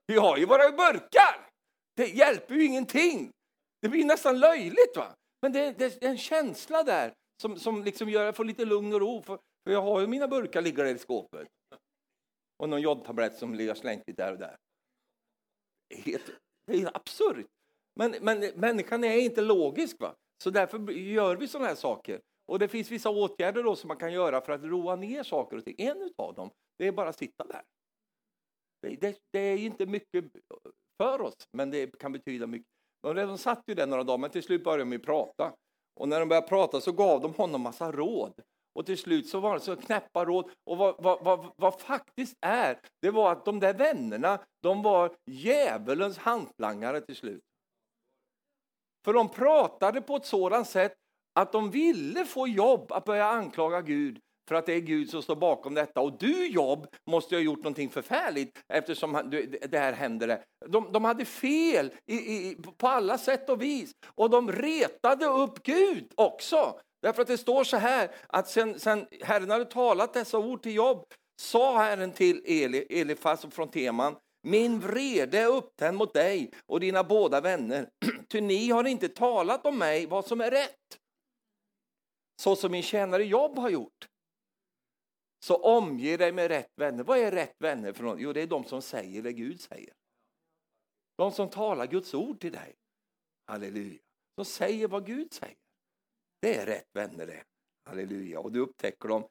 [0.08, 1.48] Vi har ju våra burkar.
[1.96, 3.32] Det hjälper ju ingenting.
[3.82, 4.98] Det blir nästan löjligt.
[4.98, 5.08] va?
[5.42, 8.66] Men det, det är en känsla där som, som liksom gör att jag får lite
[8.66, 9.22] lugn och ro.
[9.22, 11.48] För, för jag har ju mina burkar liggande i skåpet.
[12.58, 14.58] Och någon jodtablett som ligger slängt lite där och där.
[15.96, 16.32] Helt,
[16.68, 17.46] det är absurt.
[17.96, 20.00] Men, men människan är inte logisk.
[20.00, 20.16] va?
[20.44, 22.22] Så därför gör vi sådana här saker.
[22.46, 25.58] Och det finns vissa åtgärder då som man kan göra för att roa ner saker
[25.58, 25.76] och ting.
[25.78, 27.62] En av dem, det är bara att sitta där.
[28.82, 30.26] Det, det, det är inte mycket
[30.98, 32.68] för oss, men det kan betyda mycket.
[33.02, 35.54] De satt ju där några dagar, men till slut började de prata.
[36.00, 38.34] Och när de började prata så gav de honom massa råd.
[38.78, 40.50] Och till slut så var det så knäppa råd.
[40.66, 45.16] Och vad, vad, vad, vad faktiskt är, det var att de där vännerna, de var
[45.26, 47.44] djävulens hantlangare till slut.
[49.06, 50.94] För de pratade på ett sådant sätt
[51.40, 55.22] att de ville få jobb att börja anklaga Gud för att det är Gud som
[55.22, 56.02] står bakom detta.
[56.02, 59.30] Och du Jobb måste ha gjort någonting förfärligt eftersom
[59.70, 60.44] det här hände.
[60.66, 63.92] De, de hade fel i, i, på alla sätt och vis.
[64.16, 66.80] Och de retade upp Gud också.
[67.02, 70.76] Därför att det står så här att sen, sen Herren hade talat dessa ord till
[70.76, 71.06] Jobb
[71.42, 74.16] sa Herren till Eli, Elifas från Teman
[74.48, 77.90] min vrede är upptänd mot dig och dina båda vänner,
[78.30, 81.00] ty ni har inte talat om mig vad som är rätt,
[82.42, 84.08] så som min tjänare Jobb har gjort.
[85.46, 87.04] Så omge dig med rätt vänner.
[87.04, 88.20] Vad är rätt vänner för något?
[88.20, 89.94] Jo, det är de som säger det Gud säger.
[91.18, 92.76] De som talar Guds ord till dig.
[93.48, 94.00] Halleluja.
[94.36, 95.58] De säger vad Gud säger.
[96.40, 97.44] Det är rätt vänner det.
[97.86, 98.40] Halleluja.
[98.40, 99.28] Och du upptäcker dem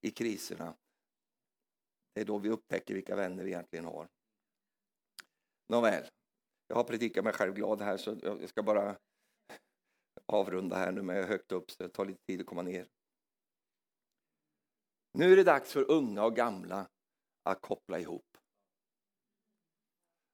[0.00, 0.76] i kriserna.
[2.14, 4.08] Det är då vi upptäcker vilka vänner vi egentligen har.
[5.68, 6.04] Nåväl,
[6.66, 8.96] jag har predikat mig själv glad här så jag ska bara
[10.26, 12.88] avrunda här nu med högt upp så det tar lite tid att komma ner.
[15.12, 16.88] Nu är det dags för unga och gamla
[17.42, 18.36] att koppla ihop.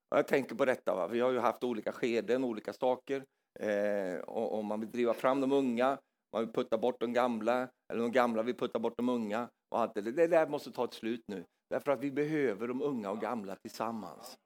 [0.09, 1.07] Jag tänker på detta, va?
[1.07, 3.25] vi har ju haft olika skeden, olika saker.
[3.59, 5.99] Eh, och, man vill driva fram de unga,
[6.33, 9.49] man vill putta bort de gamla, eller de gamla vill putta bort de unga.
[9.69, 10.01] Och allt det.
[10.01, 13.55] det där måste ta ett slut nu, därför att vi behöver de unga och gamla
[13.55, 14.37] tillsammans.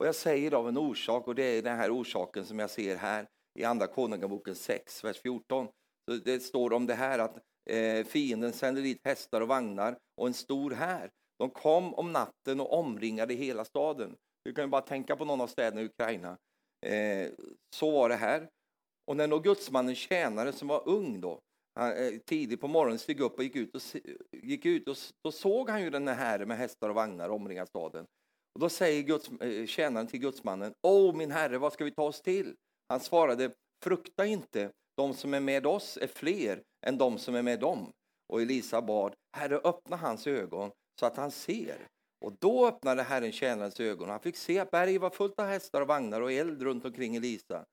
[0.00, 2.70] Och jag säger det av en orsak, och det är den här orsaken som jag
[2.70, 3.28] ser här
[3.58, 5.68] i Andra Konungaboken 6, vers 14.
[6.10, 7.38] Så det står om det här att
[7.70, 11.10] eh, fienden sände dit hästar och vagnar och en stor här.
[11.38, 14.16] De kom om natten och omringade hela staden.
[14.44, 16.38] Du kan ju bara tänka på någon av städerna i Ukraina.
[16.86, 17.30] Eh,
[17.74, 18.48] så var det här.
[19.04, 21.40] Och när då gudsmannen tjänare som var ung då,
[21.74, 23.82] han, eh, tidigt på morgonen steg upp och gick ut, och,
[24.32, 28.06] gick ut och då såg han ju den här med hästar och vagnar omringa staden.
[28.54, 32.02] Och då säger Guds, eh, tjänaren till gudsmannen, Åh min herre, vad ska vi ta
[32.02, 32.54] oss till?
[32.88, 33.52] Han svarade,
[33.84, 37.92] frukta inte, de som är med oss är fler än de som är med dem.
[38.28, 41.86] Och Elisa bad, Herre öppna hans ögon så att han ser.
[42.24, 45.46] Och då öppnade Herren tjänarens ögon och han fick se att berget var fullt av
[45.46, 47.64] hästar och vagnar och eld runt omkring Elisa.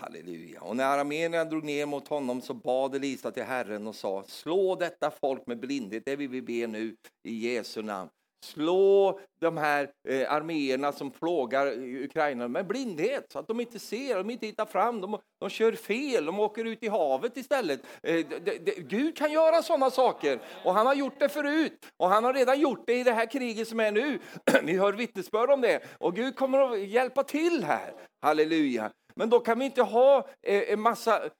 [0.00, 0.60] Halleluja.
[0.60, 4.76] Och när armenierna drog ner mot honom så bad Elisa till Herren och sa, slå
[4.76, 6.96] detta folk med blindhet, det vill vi be nu
[7.28, 8.10] i Jesu namn
[8.44, 13.78] slå de här eh, arméerna som plågar eh, Ukraina med blindhet så att de inte
[13.78, 17.80] ser, de inte hittar fram, de, de kör fel, de åker ut i havet istället.
[18.02, 22.08] Eh, de, de, Gud kan göra sådana saker och han har gjort det förut och
[22.08, 24.18] han har redan gjort det i det här kriget som är nu.
[24.62, 27.92] Vi hör vittnesbörd om det och Gud kommer att hjälpa till här.
[28.22, 28.90] Halleluja.
[29.16, 31.30] Men då kan vi inte ha eh, en massa, eh,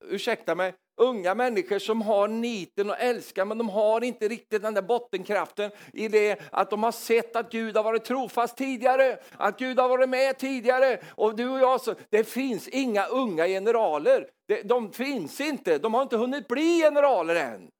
[0.00, 4.74] ursäkta mig, unga människor som har niten och älskar men de har inte riktigt den
[4.74, 9.58] där bottenkraften i det att de har sett att Gud har varit trofast tidigare, att
[9.58, 11.00] Gud har varit med tidigare.
[11.10, 14.30] Och du och jag, så, det finns inga unga generaler.
[14.48, 17.70] De, de finns inte, de har inte hunnit bli generaler än.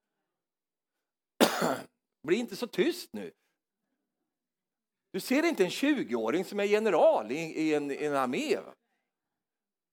[2.27, 3.33] Bli inte så tyst nu.
[5.13, 8.57] Du ser inte en 20-åring som är general i, i, en, i en armé.
[8.57, 8.75] Va?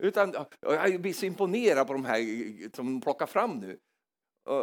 [0.04, 2.20] Utan, jag blir så imponerad på de här
[2.76, 3.80] som plockar fram nu.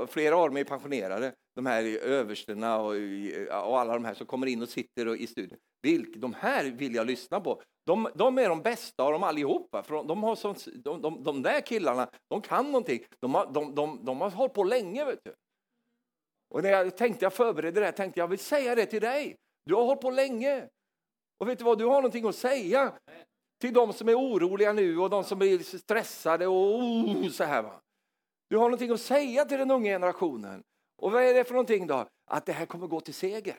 [0.09, 2.95] Flera av dem är pensionerade, de här översterna och,
[3.69, 5.59] och alla de här som kommer in och sitter i studion.
[5.83, 7.63] Vilk, de här vill jag lyssna på.
[7.87, 9.83] De, de är de bästa av dem allihopa.
[9.83, 13.05] För de, har sånt, de, de, de där killarna, de kan någonting.
[13.21, 15.05] De har, de, de, de har hållit på länge.
[15.05, 15.35] Vet du.
[16.55, 19.37] Och när jag tänkte jag förberedde det här, tänkte jag vill säga det till dig.
[19.65, 20.69] Du har hållit på länge.
[21.39, 22.93] Och vet du vad, du har någonting att säga
[23.63, 27.63] till de som är oroliga nu och de som blir stressade och oh, så här.
[27.63, 27.81] Va?
[28.51, 30.63] Du har någonting att säga till den unga generationen.
[31.03, 32.07] Och vad är det för någonting då?
[32.31, 33.59] Att det här kommer gå till seger.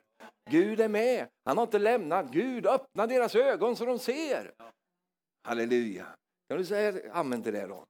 [0.50, 1.28] Gud är med.
[1.46, 2.32] Han har inte lämnat.
[2.32, 4.54] Gud öppna deras ögon så de ser.
[5.48, 6.06] Halleluja.
[6.50, 7.86] Kan du säga amen till det då?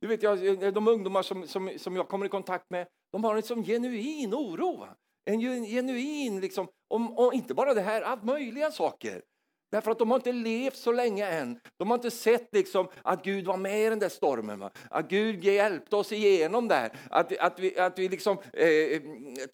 [0.00, 3.36] Du vet, jag, de ungdomar som, som, som jag kommer i kontakt med, de har
[3.36, 4.86] en sån genuin oro.
[5.24, 9.22] En genuin, liksom, om, om, inte bara det här, allt möjliga saker.
[9.72, 11.60] Därför att de har inte levt så länge än.
[11.76, 14.58] De har inte sett liksom att Gud var med i den där stormen.
[14.58, 14.70] Va?
[14.90, 16.92] Att Gud hjälpte oss igenom där.
[17.10, 19.00] Att, att vi, att vi liksom, eh,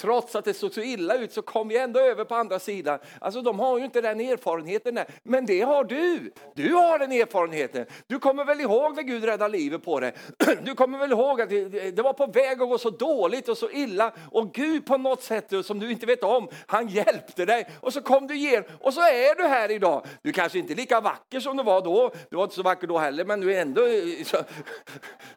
[0.00, 2.98] trots att det såg så illa ut så kom vi ändå över på andra sidan.
[3.20, 4.94] Alltså de har ju inte den erfarenheten.
[4.94, 5.06] Där.
[5.22, 6.32] Men det har du.
[6.54, 7.86] Du har den erfarenheten.
[8.06, 10.12] Du kommer väl ihåg när Gud räddade livet på dig.
[10.62, 13.58] Du kommer väl ihåg att det, det var på väg att gå så dåligt och
[13.58, 14.12] så illa.
[14.30, 17.68] Och Gud på något sätt som du inte vet om, han hjälpte dig.
[17.80, 20.04] Och så kom du igen och så är du här idag.
[20.22, 22.10] Du kanske inte är lika vacker som du var då.
[22.30, 23.86] Du var inte så vacker då heller, men du är ändå...
[23.86, 24.36] Eh, så,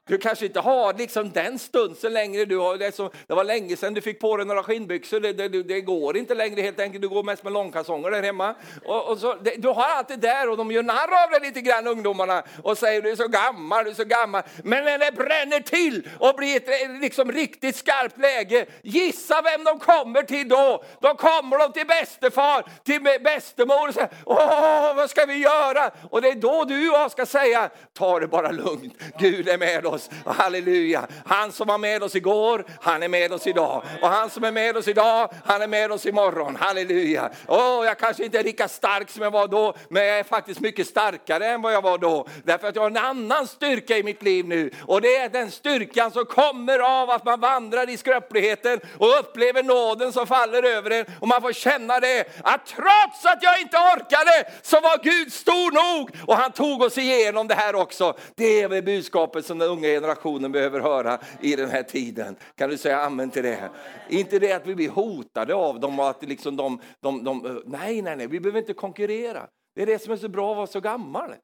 [0.08, 2.46] Du kanske inte har liksom den stunsen längre.
[2.46, 5.20] Du har, det, så, det var länge sedan du fick på dig några skinnbyxor.
[5.20, 7.02] Det, det, det går inte längre helt enkelt.
[7.02, 8.56] Du går mest med långkalsonger där hemma.
[8.86, 11.40] Och, och så, det, du har allt det där och de gör narr av dig
[11.42, 14.44] lite grann, ungdomarna, och säger du är så gammal, du är så gammal.
[14.64, 19.64] Men när det bränner till och blir ett eh, liksom, riktigt skarpt läge, gissa vem
[19.64, 20.84] de kommer till då?
[21.00, 24.61] Då kommer de till bästefar, till bästemor och säger, åh,
[24.95, 25.91] vad ska vi göra?
[26.09, 29.57] Och det är då du och jag ska säga, ta det bara lugnt, Gud är
[29.57, 31.07] med oss, halleluja.
[31.26, 33.84] Han som var med oss igår, han är med oss idag.
[34.01, 37.30] Och han som är med oss idag, han är med oss imorgon, halleluja.
[37.47, 40.59] Åh, jag kanske inte är lika stark som jag var då, men jag är faktiskt
[40.59, 42.28] mycket starkare än vad jag var då.
[42.43, 44.72] Därför att jag har en annan styrka i mitt liv nu.
[44.86, 49.64] Och det är den styrkan som kommer av att man vandrar i skröpligheten och upplever
[49.64, 51.05] nåden som faller över en.
[51.20, 55.72] Och man får känna det, att trots att jag inte orkade så var Gud stor
[55.72, 56.10] nog.
[56.28, 58.18] Och han tog oss igenom det här också.
[58.36, 62.36] Det är väl budskapet som den unga generationen behöver höra i den här tiden.
[62.56, 63.70] Kan du säga amen till det?
[64.10, 67.52] Inte det att vi blir hotade av dem och att liksom de, de, de, eh,
[67.66, 69.48] nej, nej, nej, vi behöver inte konkurrera.
[69.76, 71.36] Det är det som är så bra att vara så gammal.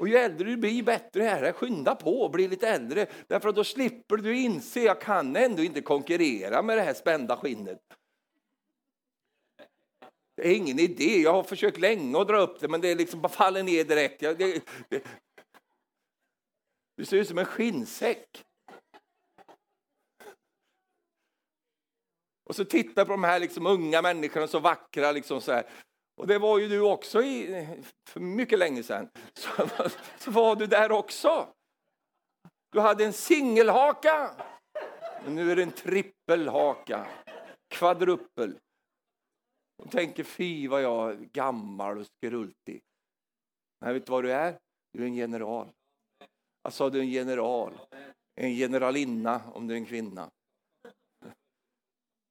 [0.00, 1.52] Och ju äldre du blir, bättre är det.
[1.52, 3.06] Skynda på och bli lite äldre.
[3.26, 7.36] Därför att då slipper du inse, jag kan ändå inte konkurrera med det här spända
[7.36, 7.78] skinnet.
[10.40, 13.20] Det är ingen idé, jag har försökt länge att dra upp det men det liksom
[13.20, 14.22] bara faller ner direkt.
[14.22, 15.04] Jag, det, det.
[16.96, 18.44] Du ser ut som en skinnsäck.
[22.48, 25.12] Och så tittar på de här liksom unga människorna, så vackra.
[25.12, 25.66] Liksom så här.
[26.16, 27.66] Och det var ju du också i,
[28.08, 29.10] för mycket länge sedan.
[29.34, 29.68] Så,
[30.18, 31.48] så var du där också.
[32.72, 34.30] Du hade en singelhaka.
[35.24, 37.06] Men nu är det en trippelhaka.
[37.68, 38.58] Kvadruppel.
[39.80, 42.82] Och tänker fy vad jag är gammal och skrultig.
[43.80, 44.58] Nej, vet du vad du är?
[44.92, 45.72] Du är en general.
[46.62, 47.78] Alltså du är en general.
[48.34, 50.30] En generalinna om du är en kvinna.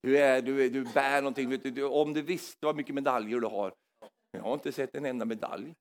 [0.02, 1.50] Du, är, du, är, du bär någonting.
[1.50, 3.74] Du, om du visste vad mycket medaljer du har.
[4.32, 5.74] Jag har inte sett en enda medalj.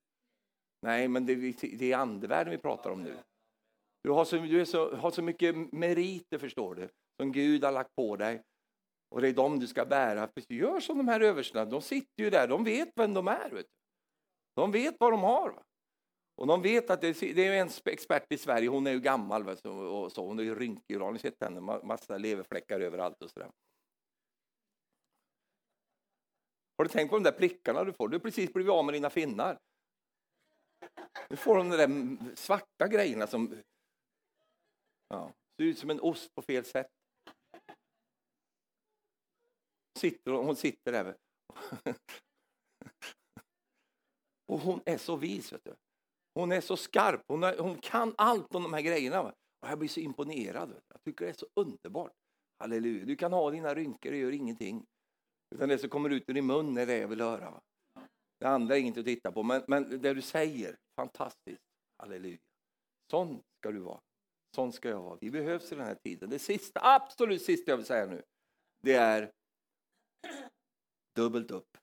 [0.81, 3.17] Nej, men det, det är andevärlden vi pratar om nu.
[4.03, 6.89] Du har så, du så, har så mycket meriter, förstår du,
[7.21, 8.41] som Gud har lagt på dig.
[9.09, 10.29] Och det är dem du ska bära.
[10.47, 13.49] Gör som de här överstarna, de sitter ju där, de vet vem de är.
[13.49, 13.65] Vet
[14.55, 15.49] De vet vad de har.
[15.49, 15.63] Va?
[16.35, 19.43] Och de vet att det, det, är en expert i Sverige, hon är ju gammal,
[19.43, 19.55] va?
[19.55, 21.61] Så, och så, hon är ju rynkig, har ni sett henne?
[21.83, 23.51] Massa leverfläckar överallt och sådär.
[26.77, 28.07] Har du tänkt på de där prickarna du får?
[28.07, 29.59] Du har precis blivit av med dina finnar.
[31.29, 33.55] Nu får de där svarta grejerna som
[35.07, 36.91] ja, ser ut som en ost på fel sätt.
[39.99, 41.15] Sitter, hon sitter där.
[44.47, 45.53] Och hon är så vis.
[45.53, 45.75] Vet du.
[46.33, 47.21] Hon är så skarp.
[47.27, 49.21] Hon, är, hon kan allt om de här grejerna.
[49.21, 50.73] Och jag blir så imponerad.
[50.87, 52.13] Jag tycker det är så underbart.
[52.59, 53.05] Halleluja.
[53.05, 54.85] Du kan ha dina rynkor, det gör ingenting.
[55.55, 57.51] Utan det som kommer ut ur din mun är det jag vill höra.
[57.51, 57.61] Va?
[58.39, 61.63] Det andra är inget att titta på, men, men det du säger, fantastiskt.
[61.97, 62.37] Halleluja.
[63.11, 63.99] Sån ska du vara.
[64.55, 65.17] Sån ska jag vara.
[65.21, 66.29] Vi behövs i den här tiden.
[66.29, 68.23] Det sista, absolut sista jag vill säga nu,
[68.81, 69.31] det är
[71.15, 71.77] dubbelt upp.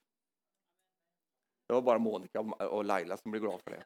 [1.67, 3.85] Det var bara Monica och Laila som blev glada för det.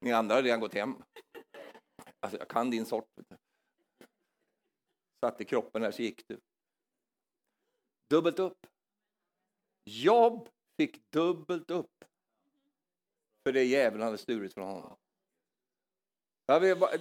[0.00, 1.02] Ni andra har redan gått hem.
[2.20, 3.08] Alltså, jag kan din sort.
[5.20, 6.40] Satte kroppen här, så gick du
[8.10, 8.66] dubbelt upp.
[9.84, 12.04] Jobb fick dubbelt upp
[13.44, 14.96] för det djävulen hade stulit från honom.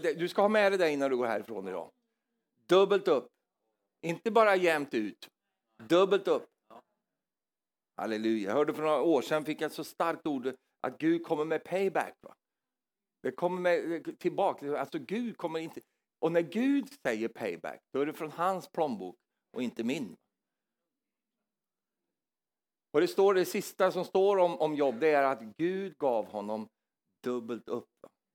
[0.01, 1.91] Du ska ha med dig det innan du går härifrån idag.
[2.67, 3.31] Dubbelt upp.
[4.01, 5.29] Inte bara jämnt ut.
[5.83, 6.49] Dubbelt upp.
[7.97, 8.49] Halleluja.
[8.49, 11.63] Jag hörde för några år sedan, fick jag så starkt ord, att Gud kommer med
[11.63, 12.17] payback.
[12.21, 12.35] Va?
[13.23, 14.79] Det kommer med, tillbaka.
[14.79, 15.81] Alltså Gud kommer inte...
[16.19, 19.15] Och när Gud säger payback, då är det från hans plånbok
[19.53, 20.15] och inte min.
[22.93, 26.25] Och det står det sista som står om, om Jobb, det är att Gud gav
[26.25, 26.67] honom
[27.23, 27.89] dubbelt upp.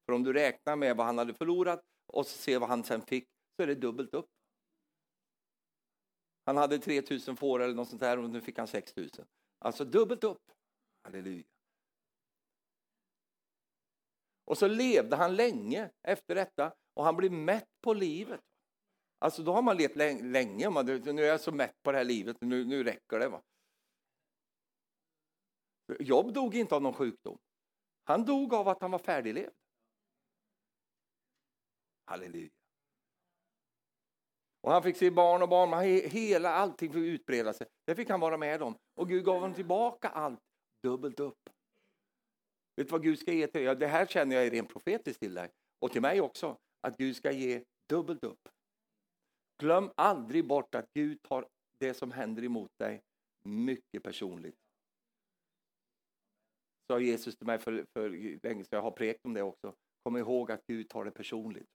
[0.06, 1.80] För om du räknar med vad han hade förlorat
[2.12, 4.26] och ser vad han sen fick, så är det dubbelt upp.
[6.46, 9.26] Han hade 3000 får eller något sånt där och nu fick han 6000.
[9.58, 10.52] Alltså dubbelt upp.
[11.02, 11.44] Halleluja.
[14.44, 18.40] Och så levde han länge efter detta och han blev mätt på livet.
[19.18, 22.04] Alltså då har man levt länge, man, nu är jag så mätt på det här
[22.04, 23.28] livet, nu, nu räcker det.
[23.28, 23.42] Va?
[26.00, 27.38] Jobb dog inte av någon sjukdom.
[28.04, 29.54] Han dog av att han var färdiglevd.
[32.04, 32.55] Halleluja.
[34.66, 37.66] Och han fick se barn och barn, hela allting fick utbreda sig.
[37.84, 38.76] Det fick han vara med om.
[38.94, 40.40] Och Gud gav honom tillbaka allt
[40.82, 41.50] dubbelt upp.
[42.76, 43.62] Vet du vad Gud ska ge till dig?
[43.62, 45.50] Ja, det här känner jag är rent profetiskt till dig.
[45.78, 46.58] Och till mig också.
[46.80, 48.48] Att Gud ska ge dubbelt upp.
[49.62, 51.48] Glöm aldrig bort att Gud tar
[51.78, 53.02] det som händer emot dig
[53.44, 54.56] mycket personligt.
[56.90, 58.10] Sa Jesus till mig för, för
[58.42, 59.74] länge sedan, jag har prekt om det också.
[60.02, 61.68] Kom ihåg att Gud tar det personligt.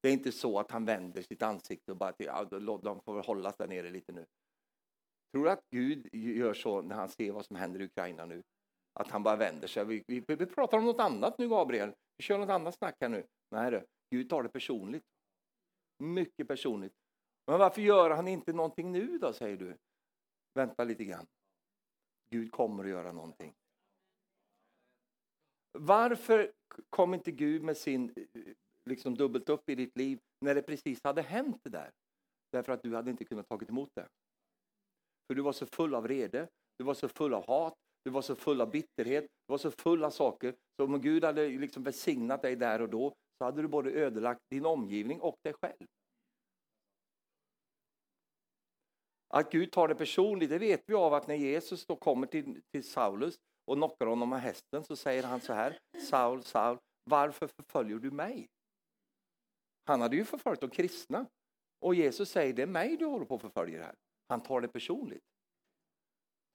[0.00, 2.44] Det är inte så att han vänder sitt ansikte och bara till, ja,
[2.82, 4.26] de får hållas där nere lite nu.
[5.32, 8.42] Tror du att Gud gör så när han ser vad som händer i Ukraina nu?
[8.92, 9.84] Att han bara vänder sig.
[9.84, 11.94] Vi, vi, vi pratar om något annat nu Gabriel.
[12.16, 13.26] Vi kör något annat snack här nu.
[13.50, 15.04] Nej du, Gud tar det personligt.
[15.98, 16.92] Mycket personligt.
[17.46, 19.76] Men varför gör han inte någonting nu då, säger du?
[20.54, 21.26] Vänta lite grann.
[22.30, 23.54] Gud kommer att göra någonting.
[25.72, 26.52] Varför
[26.90, 28.14] kom inte Gud med sin
[28.88, 31.90] liksom dubbelt upp i ditt liv när det precis hade hänt det där?
[32.52, 34.06] Därför att du hade inte kunnat tagit emot det.
[35.26, 37.74] För du var så full av rede, du var så full av hat,
[38.04, 40.54] du var så full av bitterhet, du var så full av saker.
[40.76, 44.40] Så om Gud hade liksom välsignat dig där och då så hade du både ödelagt
[44.50, 45.86] din omgivning och dig själv.
[49.34, 52.62] Att Gud tar det personligt, det vet vi av att när Jesus då kommer till,
[52.72, 55.78] till Saulus och knockar honom med hästen så säger han så här,
[56.10, 58.46] Saul, Saul, varför förföljer du mig?
[59.88, 61.26] Han hade ju förföljt de kristna.
[61.80, 63.94] Och Jesus säger, det är mig du håller på att förfölja här.
[64.28, 65.24] Han tar det personligt.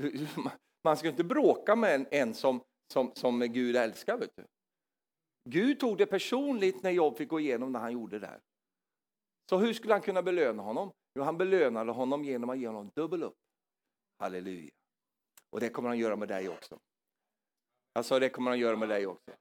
[0.83, 2.63] Man ska inte bråka med en, en som,
[2.93, 4.17] som, som Gud älskar.
[4.17, 4.45] Vet du.
[5.49, 8.39] Gud tog det personligt när Job fick gå igenom när han gjorde det där.
[9.49, 10.91] Så hur skulle han kunna belöna honom?
[11.15, 13.37] Jo, han belönade honom genom att ge honom dubbel upp.
[14.19, 14.71] Halleluja.
[15.49, 16.79] Och det kommer han göra med dig också.
[17.93, 19.31] Alltså det kommer han göra med dig också.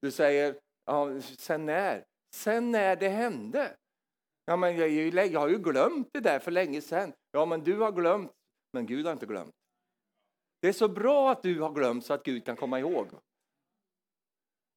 [0.00, 2.04] Du säger, ja, sen när?
[2.34, 3.76] Sen när det hände.
[4.44, 7.12] Ja, men jag, jag har ju glömt det där för länge sedan.
[7.32, 8.32] Ja, men du har glömt,
[8.72, 9.54] men Gud har inte glömt.
[10.60, 13.08] Det är så bra att du har glömt så att Gud kan komma ihåg.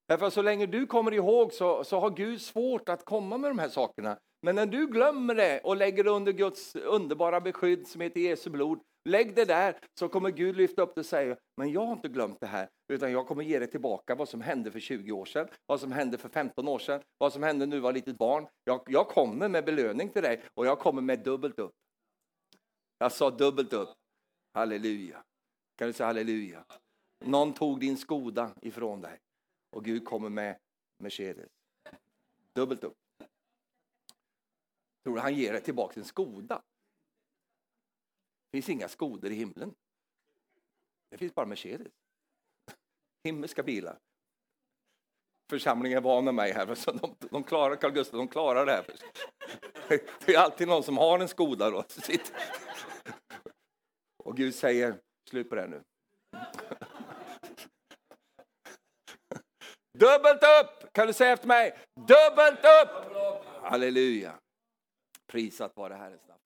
[0.08, 3.50] Därför att så länge du kommer ihåg så, så har Gud svårt att komma med
[3.50, 4.20] de här sakerna.
[4.42, 8.50] Men när du glömmer det och lägger det under Guds underbara beskydd som heter Jesu
[8.50, 11.94] blod, lägg det där så kommer Gud lyfta upp det och säga, men jag har
[11.94, 15.12] inte glömt det här, utan jag kommer ge dig tillbaka vad som hände för 20
[15.12, 18.18] år sedan, vad som hände för 15 år sedan, vad som hände nu var litet
[18.18, 18.48] barn.
[18.64, 21.74] Jag, jag kommer med belöning till dig och jag kommer med dubbelt upp.
[22.98, 23.90] Jag sa dubbelt upp.
[24.54, 25.24] Halleluja.
[25.76, 26.66] Kan du säga halleluja?
[27.26, 29.20] Någon tog din Skoda ifrån dig
[29.72, 30.58] och Gud kommer med
[30.98, 31.50] Mercedes.
[32.54, 32.98] Dubbelt upp.
[35.04, 36.62] Tror du han ger dig tillbaka din Skoda?
[38.56, 39.76] Det finns inga Skodor i himlen.
[41.10, 41.88] Det finns bara Mercedes.
[43.24, 44.00] Himmelska bilar.
[45.50, 48.72] Församlingen är van med mig här, så de, de klarar, Carl Gustaf, de klarar det
[48.72, 48.86] här.
[50.26, 51.84] Det är alltid någon som har en Skoda då.
[54.24, 55.84] Och Gud säger, slut på det nu.
[59.98, 60.94] Dubbelt upp!
[60.94, 61.78] Kan du säga efter mig?
[61.96, 63.46] Dubbelt upp!
[63.62, 64.40] Halleluja.
[65.28, 66.42] Prisat vare Herrens namn.